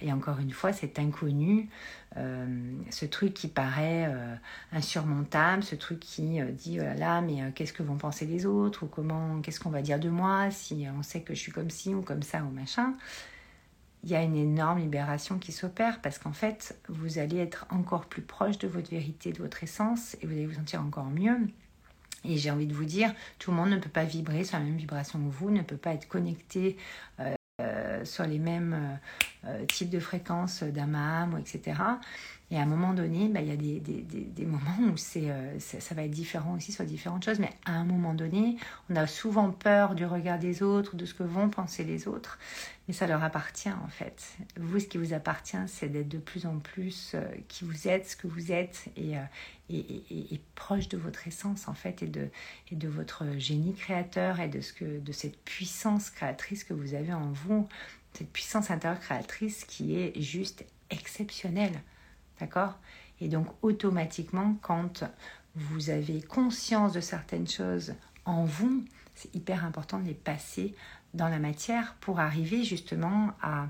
et 0.01 0.13
encore 0.13 0.39
une 0.39 0.51
fois, 0.51 0.73
c'est 0.73 0.99
inconnu, 0.99 1.69
ce 2.15 3.05
truc 3.05 3.33
qui 3.33 3.47
paraît 3.47 4.13
insurmontable, 4.71 5.63
ce 5.63 5.75
truc 5.75 5.99
qui 5.99 6.39
dit 6.53 6.77
oh 6.79 6.83
là 6.83 6.95
là, 6.95 7.21
mais 7.21 7.51
qu'est-ce 7.53 7.73
que 7.73 7.83
vont 7.83 7.97
penser 7.97 8.25
les 8.25 8.45
autres, 8.45 8.83
ou 8.83 8.87
comment, 8.87 9.41
qu'est-ce 9.41 9.59
qu'on 9.59 9.71
va 9.71 9.81
dire 9.81 9.99
de 9.99 10.09
moi 10.09 10.51
si 10.51 10.85
on 10.97 11.03
sait 11.03 11.21
que 11.21 11.33
je 11.33 11.39
suis 11.39 11.51
comme 11.51 11.69
ci 11.69 11.95
ou 11.95 12.01
comme 12.01 12.23
ça 12.23 12.43
ou 12.43 12.51
machin? 12.51 12.93
Il 14.03 14.09
y 14.09 14.15
a 14.15 14.21
une 14.21 14.35
énorme 14.35 14.79
libération 14.79 15.39
qui 15.39 15.51
s'opère 15.51 16.01
parce 16.01 16.19
qu'en 16.19 16.33
fait, 16.33 16.77
vous 16.89 17.19
allez 17.19 17.37
être 17.37 17.65
encore 17.69 18.05
plus 18.05 18.21
proche 18.21 18.57
de 18.57 18.67
votre 18.67 18.89
vérité, 18.89 19.31
de 19.31 19.37
votre 19.37 19.63
essence 19.63 20.15
et 20.21 20.27
vous 20.27 20.33
allez 20.33 20.45
vous 20.45 20.55
sentir 20.55 20.81
encore 20.81 21.05
mieux. 21.05 21.37
Et 22.25 22.37
j'ai 22.37 22.51
envie 22.51 22.67
de 22.67 22.73
vous 22.73 22.85
dire, 22.85 23.13
tout 23.39 23.51
le 23.51 23.57
monde 23.57 23.69
ne 23.69 23.77
peut 23.77 23.89
pas 23.89 24.05
vibrer 24.05 24.43
sur 24.43 24.57
la 24.57 24.63
même 24.63 24.77
vibration 24.77 25.19
que 25.19 25.29
vous, 25.29 25.49
ne 25.51 25.61
peut 25.61 25.77
pas 25.77 25.93
être 25.93 26.07
connecté 26.07 26.77
euh, 27.19 28.05
sur 28.05 28.25
les 28.25 28.39
mêmes 28.39 28.99
euh, 29.45 29.65
types 29.65 29.89
de 29.89 29.99
fréquences 29.99 30.63
d'amam, 30.63 31.37
etc. 31.39 31.73
Et 32.53 32.57
à 32.57 32.61
un 32.61 32.65
moment 32.67 32.93
donné, 32.93 33.29
bah, 33.29 33.41
il 33.41 33.47
y 33.47 33.51
a 33.51 33.55
des, 33.55 33.79
des, 33.79 34.03
des, 34.03 34.45
moments 34.45 34.77
où 34.79 34.95
euh, 35.15 35.59
ça 35.59 35.95
va 35.95 36.03
être 36.03 36.11
différent 36.11 36.55
aussi 36.55 36.71
sur 36.71 36.85
différentes 36.85 37.25
choses, 37.25 37.39
mais 37.39 37.49
à 37.65 37.71
un 37.71 37.83
moment 37.83 38.13
donné, 38.13 38.57
on 38.91 38.95
a 38.95 39.07
souvent 39.07 39.49
peur 39.49 39.95
du 39.95 40.05
regard 40.05 40.37
des 40.37 40.61
autres, 40.61 40.95
de 40.95 41.05
ce 41.05 41.15
que 41.15 41.23
vont 41.23 41.49
penser 41.49 41.83
les 41.83 42.07
autres, 42.07 42.37
mais 42.87 42.93
ça 42.93 43.07
leur 43.07 43.23
appartient 43.23 43.71
en 43.71 43.87
fait. 43.87 44.35
Vous, 44.59 44.79
ce 44.79 44.85
qui 44.85 44.99
vous 44.99 45.13
appartient, 45.13 45.57
c'est 45.65 45.89
d'être 45.89 46.09
de 46.09 46.19
plus 46.19 46.45
en 46.45 46.59
plus 46.59 47.13
euh, 47.15 47.23
qui 47.47 47.65
vous 47.65 47.87
êtes, 47.87 48.07
ce 48.07 48.15
que 48.15 48.27
vous 48.27 48.51
êtes, 48.51 48.85
et, 48.97 49.13
et, 49.69 49.79
et, 49.79 50.35
et, 50.35 50.41
proche 50.53 50.89
de 50.89 50.97
votre 50.97 51.27
essence 51.27 51.67
en 51.67 51.73
fait, 51.73 52.03
et 52.03 52.07
de, 52.07 52.29
et 52.71 52.75
de 52.75 52.87
votre 52.87 53.25
génie 53.39 53.73
créateur, 53.73 54.39
et 54.39 54.47
de, 54.47 54.61
ce 54.61 54.73
que, 54.73 54.99
de 54.99 55.11
cette 55.11 55.43
puissance 55.43 56.11
créatrice 56.11 56.63
que 56.63 56.75
vous 56.75 56.93
avez 56.93 57.13
en 57.13 57.31
vous 57.31 57.67
cette 58.13 58.31
puissance 58.31 58.71
intérieure 58.71 58.99
créatrice 58.99 59.65
qui 59.65 59.97
est 59.97 60.19
juste 60.21 60.65
exceptionnel. 60.89 61.71
D'accord? 62.39 62.77
Et 63.21 63.27
donc 63.27 63.47
automatiquement, 63.61 64.55
quand 64.61 65.03
vous 65.55 65.89
avez 65.89 66.21
conscience 66.21 66.93
de 66.93 66.99
certaines 66.99 67.47
choses 67.47 67.93
en 68.25 68.45
vous, 68.45 68.83
c'est 69.15 69.33
hyper 69.35 69.65
important 69.65 69.99
de 69.99 70.07
les 70.07 70.13
passer 70.13 70.73
dans 71.13 71.29
la 71.29 71.39
matière 71.39 71.95
pour 72.01 72.19
arriver 72.19 72.63
justement 72.63 73.31
à, 73.41 73.67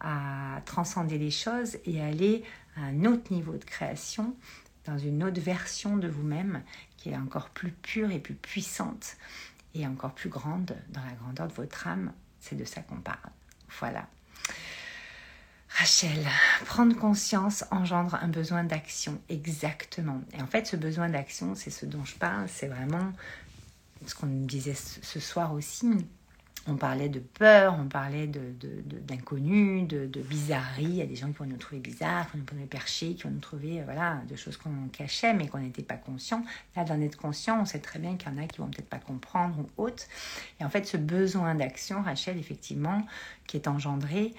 à 0.00 0.60
transcender 0.66 1.18
les 1.18 1.30
choses 1.30 1.78
et 1.84 2.00
aller 2.00 2.42
à 2.76 2.82
un 2.82 3.04
autre 3.04 3.32
niveau 3.32 3.52
de 3.52 3.64
création, 3.64 4.34
dans 4.86 4.98
une 4.98 5.22
autre 5.22 5.40
version 5.40 5.96
de 5.96 6.08
vous-même 6.08 6.62
qui 6.96 7.10
est 7.10 7.16
encore 7.16 7.50
plus 7.50 7.70
pure 7.70 8.10
et 8.10 8.18
plus 8.18 8.34
puissante 8.34 9.16
et 9.74 9.86
encore 9.86 10.14
plus 10.14 10.30
grande 10.30 10.76
dans 10.88 11.04
la 11.04 11.12
grandeur 11.12 11.48
de 11.48 11.52
votre 11.52 11.86
âme. 11.86 12.12
C'est 12.40 12.56
de 12.56 12.64
ça 12.64 12.80
qu'on 12.80 13.00
parle. 13.00 13.30
Voilà. 13.78 14.06
Rachel, 15.68 16.26
prendre 16.66 16.96
conscience 16.96 17.64
engendre 17.70 18.16
un 18.20 18.28
besoin 18.28 18.64
d'action, 18.64 19.20
exactement. 19.28 20.20
Et 20.32 20.42
en 20.42 20.46
fait, 20.46 20.66
ce 20.66 20.76
besoin 20.76 21.08
d'action, 21.08 21.54
c'est 21.54 21.70
ce 21.70 21.86
dont 21.86 22.04
je 22.04 22.16
parle, 22.16 22.48
c'est 22.48 22.66
vraiment 22.66 23.12
ce 24.06 24.14
qu'on 24.14 24.26
disait 24.26 24.74
ce 24.74 25.20
soir 25.20 25.52
aussi, 25.54 25.86
on 26.66 26.76
parlait 26.76 27.08
de 27.08 27.20
peur, 27.20 27.76
on 27.80 27.86
parlait 27.88 28.26
d'inconnu, 28.26 29.82
de, 29.84 30.00
de, 30.00 30.06
de, 30.06 30.20
bizarrerie. 30.20 30.84
Il 30.84 30.94
y 30.96 31.02
a 31.02 31.06
des 31.06 31.16
gens 31.16 31.28
qui 31.32 31.38
vont 31.38 31.46
nous 31.46 31.56
trouver 31.56 31.80
bizarres, 31.80 32.26
qui 32.26 32.32
vont 32.32 32.40
nous 32.40 32.44
trouver 32.44 32.66
perchés, 32.66 33.14
qui 33.14 33.22
vont 33.22 33.30
nous 33.30 33.40
trouver 33.40 33.80
euh, 33.80 33.84
voilà, 33.84 34.20
de 34.28 34.36
choses 34.36 34.56
qu'on 34.56 34.88
cachait 34.92 35.32
mais 35.32 35.48
qu'on 35.48 35.58
n'était 35.58 35.82
pas 35.82 35.96
conscient. 35.96 36.44
Là, 36.76 36.84
d'en 36.84 37.00
être 37.00 37.16
conscient, 37.16 37.60
on 37.60 37.64
sait 37.64 37.78
très 37.78 37.98
bien 37.98 38.16
qu'il 38.16 38.30
y 38.30 38.34
en 38.34 38.38
a 38.38 38.46
qui 38.46 38.58
vont 38.58 38.68
peut-être 38.68 38.90
pas 38.90 38.98
comprendre 38.98 39.58
ou 39.58 39.82
autre. 39.82 40.04
Et 40.60 40.64
en 40.64 40.68
fait, 40.68 40.86
ce 40.86 40.98
besoin 40.98 41.54
d'action, 41.54 42.02
Rachel, 42.02 42.38
effectivement, 42.38 43.06
qui 43.46 43.56
est 43.56 43.66
engendré, 43.66 44.34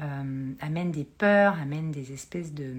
euh, 0.00 0.52
amène 0.60 0.92
des 0.92 1.04
peurs, 1.04 1.58
amène 1.58 1.90
des 1.90 2.12
espèces 2.12 2.52
de 2.52 2.74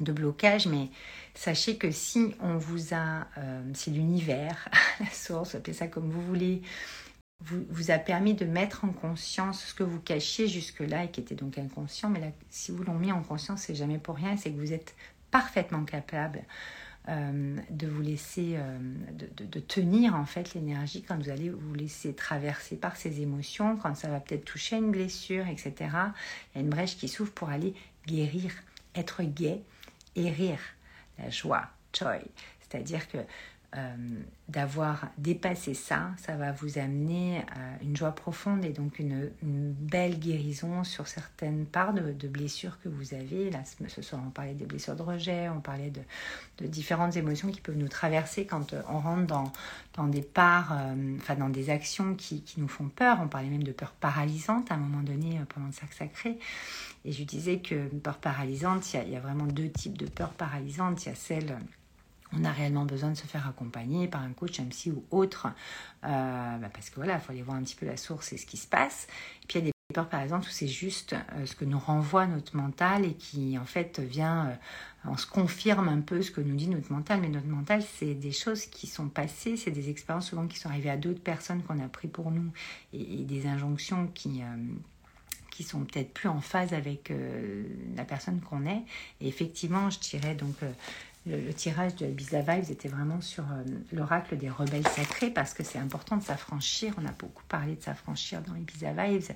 de 0.00 0.12
blocage, 0.12 0.66
mais 0.66 0.88
sachez 1.34 1.76
que 1.76 1.90
si 1.90 2.34
on 2.40 2.56
vous 2.56 2.94
a, 2.94 3.26
euh, 3.38 3.62
si 3.74 3.90
l'univers, 3.90 4.68
la 5.00 5.10
source, 5.10 5.54
appelez 5.54 5.72
ça 5.72 5.86
comme 5.86 6.10
vous 6.10 6.20
voulez, 6.20 6.62
vous, 7.44 7.90
a 7.90 7.98
permis 7.98 8.34
de 8.34 8.44
mettre 8.44 8.84
en 8.84 8.92
conscience 8.92 9.64
ce 9.64 9.74
que 9.74 9.82
vous 9.82 10.00
cachiez 10.00 10.48
jusque-là 10.48 11.04
et 11.04 11.10
qui 11.10 11.20
était 11.20 11.34
donc 11.34 11.58
inconscient. 11.58 12.08
Mais 12.08 12.20
là, 12.20 12.28
si 12.50 12.72
vous 12.72 12.82
l'ont 12.84 12.98
mis 12.98 13.12
en 13.12 13.22
conscience, 13.22 13.62
c'est 13.62 13.74
jamais 13.74 13.98
pour 13.98 14.16
rien, 14.16 14.36
c'est 14.36 14.50
que 14.50 14.58
vous 14.58 14.72
êtes 14.72 14.94
parfaitement 15.30 15.84
capable 15.84 16.42
euh, 17.08 17.56
de 17.68 17.86
vous 17.86 18.00
laisser, 18.00 18.54
euh, 18.56 18.78
de, 19.10 19.60
tenir 19.60 20.14
en 20.14 20.24
fait 20.24 20.54
l'énergie 20.54 21.02
quand 21.02 21.18
vous 21.18 21.28
allez 21.28 21.50
vous 21.50 21.74
laisser 21.74 22.14
traverser 22.14 22.76
par 22.76 22.96
ces 22.96 23.20
émotions, 23.20 23.76
quand 23.76 23.94
ça 23.94 24.08
va 24.08 24.20
peut-être 24.20 24.46
toucher 24.46 24.76
une 24.76 24.90
blessure, 24.90 25.46
etc. 25.46 25.74
Il 25.80 25.88
y 25.88 26.58
a 26.58 26.60
une 26.60 26.70
brèche 26.70 26.96
qui 26.96 27.08
s'ouvre 27.08 27.32
pour 27.32 27.50
aller 27.50 27.74
guérir, 28.06 28.52
être 28.94 29.22
gai 29.22 29.60
et 30.16 30.30
rire, 30.30 30.60
la 31.18 31.28
joie, 31.28 31.68
joy. 31.92 32.20
C'est-à-dire 32.60 33.06
que 33.08 33.18
d'avoir 34.48 35.08
dépassé 35.18 35.74
ça, 35.74 36.10
ça 36.18 36.36
va 36.36 36.52
vous 36.52 36.78
amener 36.78 37.38
à 37.38 37.82
une 37.82 37.96
joie 37.96 38.12
profonde 38.12 38.64
et 38.64 38.72
donc 38.72 38.98
une, 38.98 39.30
belle 39.42 40.18
guérison 40.18 40.84
sur 40.84 41.08
certaines 41.08 41.66
parts 41.66 41.92
de, 41.94 42.28
blessures 42.28 42.78
que 42.82 42.88
vous 42.88 43.14
avez. 43.14 43.50
Là, 43.50 43.60
ce 43.88 44.02
soir, 44.02 44.22
on 44.24 44.30
parlait 44.30 44.54
des 44.54 44.66
blessures 44.66 44.96
de 44.96 45.02
rejet, 45.02 45.48
on 45.48 45.60
parlait 45.60 45.90
de, 45.90 46.66
différentes 46.66 47.16
émotions 47.16 47.50
qui 47.50 47.60
peuvent 47.60 47.76
nous 47.76 47.88
traverser 47.88 48.46
quand 48.46 48.74
euh, 48.74 48.82
on 48.88 48.98
rentre 48.98 49.26
dans, 49.96 50.06
des 50.06 50.22
parts, 50.22 50.72
euh, 50.72 51.16
enfin 51.16 51.34
dans 51.34 51.48
des 51.48 51.70
actions 51.70 52.14
qui, 52.14 52.44
nous 52.56 52.68
font 52.68 52.88
peur. 52.88 53.18
On 53.22 53.28
parlait 53.28 53.48
même 53.48 53.64
de 53.64 53.72
peur 53.72 53.92
paralysante 53.92 54.70
à 54.70 54.74
un 54.74 54.78
moment 54.78 55.02
donné 55.02 55.40
pendant 55.52 55.66
le 55.66 55.72
sac 55.72 55.92
sacré. 55.92 56.38
Et 57.04 57.12
je 57.12 57.24
disais 57.24 57.58
que 57.58 57.88
peur 57.88 58.18
paralysante, 58.18 58.92
il 58.92 59.00
y, 59.00 59.02
il 59.04 59.10
y 59.10 59.16
a 59.16 59.20
vraiment 59.20 59.46
deux 59.46 59.68
types 59.68 59.98
de 59.98 60.06
peur 60.06 60.30
paralysante. 60.30 61.04
Il 61.04 61.08
y 61.08 61.12
a 61.12 61.14
celle 61.14 61.56
on 62.38 62.44
a 62.44 62.52
réellement 62.52 62.84
besoin 62.84 63.10
de 63.10 63.16
se 63.16 63.26
faire 63.26 63.46
accompagner 63.48 64.08
par 64.08 64.22
un 64.22 64.32
coach, 64.32 64.60
un 64.60 64.64
psy 64.64 64.90
ou 64.90 65.04
autre, 65.10 65.48
euh, 66.04 66.58
bah, 66.58 66.68
parce 66.72 66.90
que 66.90 66.96
voilà, 66.96 67.14
il 67.14 67.20
faut 67.20 67.32
aller 67.32 67.42
voir 67.42 67.56
un 67.56 67.62
petit 67.62 67.76
peu 67.76 67.86
la 67.86 67.96
source 67.96 68.32
et 68.32 68.36
ce 68.36 68.46
qui 68.46 68.56
se 68.56 68.66
passe. 68.66 69.06
Et 69.42 69.46
puis 69.46 69.58
il 69.58 69.64
y 69.64 69.68
a 69.68 69.70
des 69.70 69.94
peurs, 69.94 70.08
par 70.08 70.20
exemple, 70.20 70.46
où 70.46 70.50
c'est 70.50 70.68
juste 70.68 71.14
euh, 71.14 71.46
ce 71.46 71.54
que 71.54 71.64
nous 71.64 71.78
renvoie 71.78 72.26
notre 72.26 72.56
mental 72.56 73.04
et 73.04 73.14
qui 73.14 73.58
en 73.58 73.64
fait 73.64 74.00
vient, 74.00 74.46
euh, 74.48 74.54
on 75.10 75.16
se 75.16 75.26
confirme 75.26 75.88
un 75.88 76.00
peu 76.00 76.22
ce 76.22 76.30
que 76.30 76.40
nous 76.40 76.56
dit 76.56 76.68
notre 76.68 76.92
mental, 76.92 77.20
mais 77.20 77.28
notre 77.28 77.46
mental, 77.46 77.82
c'est 77.82 78.14
des 78.14 78.32
choses 78.32 78.66
qui 78.66 78.86
sont 78.86 79.08
passées, 79.08 79.56
c'est 79.56 79.70
des 79.70 79.90
expériences 79.90 80.28
souvent 80.28 80.46
qui 80.46 80.58
sont 80.58 80.68
arrivées 80.68 80.90
à 80.90 80.96
d'autres 80.96 81.22
personnes 81.22 81.62
qu'on 81.62 81.82
a 81.82 81.88
pris 81.88 82.08
pour 82.08 82.30
nous 82.30 82.50
et, 82.92 83.24
des 83.24 83.46
injonctions 83.46 84.08
qui 84.14 84.42
qui 85.50 85.62
sont 85.62 85.84
peut-être 85.84 86.12
plus 86.12 86.28
en 86.28 86.40
phase 86.40 86.72
avec 86.72 87.12
la 87.94 88.04
personne 88.04 88.40
qu'on 88.40 88.66
est. 88.66 88.82
Et 89.20 89.28
effectivement, 89.28 89.88
je 89.88 90.00
dirais 90.00 90.34
donc 90.34 90.56
le, 91.26 91.52
tirage 91.54 91.96
de 91.96 92.06
Ibiza 92.06 92.40
Vibes 92.40 92.70
était 92.70 92.88
vraiment 92.88 93.20
sur 93.20 93.44
euh, 93.44 93.64
l'oracle 93.92 94.36
des 94.36 94.50
rebelles 94.50 94.86
sacrés 94.86 95.30
parce 95.30 95.54
que 95.54 95.62
c'est 95.62 95.78
important 95.78 96.16
de 96.16 96.22
s'affranchir. 96.22 96.94
On 96.98 97.06
a 97.06 97.12
beaucoup 97.12 97.44
parlé 97.48 97.76
de 97.76 97.82
s'affranchir 97.82 98.42
dans 98.42 98.54
Ibiza 98.54 98.92
Vibes 98.92 99.34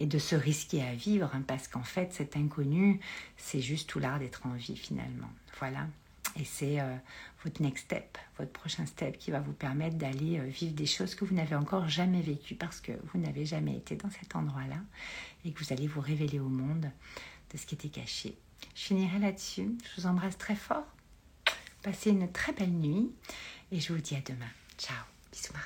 et 0.00 0.06
de 0.06 0.18
se 0.18 0.36
risquer 0.36 0.82
à 0.82 0.94
vivre 0.94 1.30
hein, 1.34 1.42
parce 1.46 1.66
qu'en 1.66 1.82
fait, 1.82 2.12
cet 2.12 2.36
inconnu, 2.36 3.00
c'est 3.36 3.60
juste 3.60 3.88
tout 3.88 3.98
l'art 3.98 4.18
d'être 4.18 4.46
en 4.46 4.52
vie 4.52 4.76
finalement. 4.76 5.30
Voilà. 5.58 5.86
Et 6.38 6.44
c'est 6.44 6.80
euh, 6.80 6.94
votre 7.42 7.62
next 7.62 7.86
step, 7.86 8.18
votre 8.38 8.52
prochain 8.52 8.86
step 8.86 9.18
qui 9.18 9.30
va 9.30 9.40
vous 9.40 9.52
permettre 9.52 9.96
d'aller 9.96 10.38
euh, 10.38 10.44
vivre 10.44 10.74
des 10.74 10.86
choses 10.86 11.14
que 11.14 11.24
vous 11.24 11.34
n'avez 11.34 11.56
encore 11.56 11.88
jamais 11.88 12.20
vécues 12.20 12.54
parce 12.54 12.80
que 12.80 12.92
vous 13.12 13.18
n'avez 13.18 13.46
jamais 13.46 13.76
été 13.76 13.96
dans 13.96 14.10
cet 14.10 14.36
endroit-là 14.36 14.76
et 15.44 15.52
que 15.52 15.64
vous 15.64 15.72
allez 15.72 15.86
vous 15.86 16.00
révéler 16.00 16.38
au 16.38 16.48
monde 16.48 16.90
de 17.52 17.58
ce 17.58 17.66
qui 17.66 17.74
était 17.74 17.88
caché. 17.88 18.36
Je 18.74 18.82
finirai 18.82 19.18
là-dessus. 19.18 19.70
Je 19.82 20.00
vous 20.00 20.06
embrasse 20.06 20.36
très 20.36 20.54
fort. 20.54 20.86
Passez 21.82 22.10
une 22.10 22.30
très 22.30 22.52
belle 22.52 22.72
nuit 22.72 23.10
et 23.72 23.80
je 23.80 23.92
vous 23.92 24.00
dis 24.00 24.14
à 24.14 24.20
demain. 24.20 24.50
Ciao. 24.78 25.04
Bisous 25.32 25.52
ma. 25.54 25.60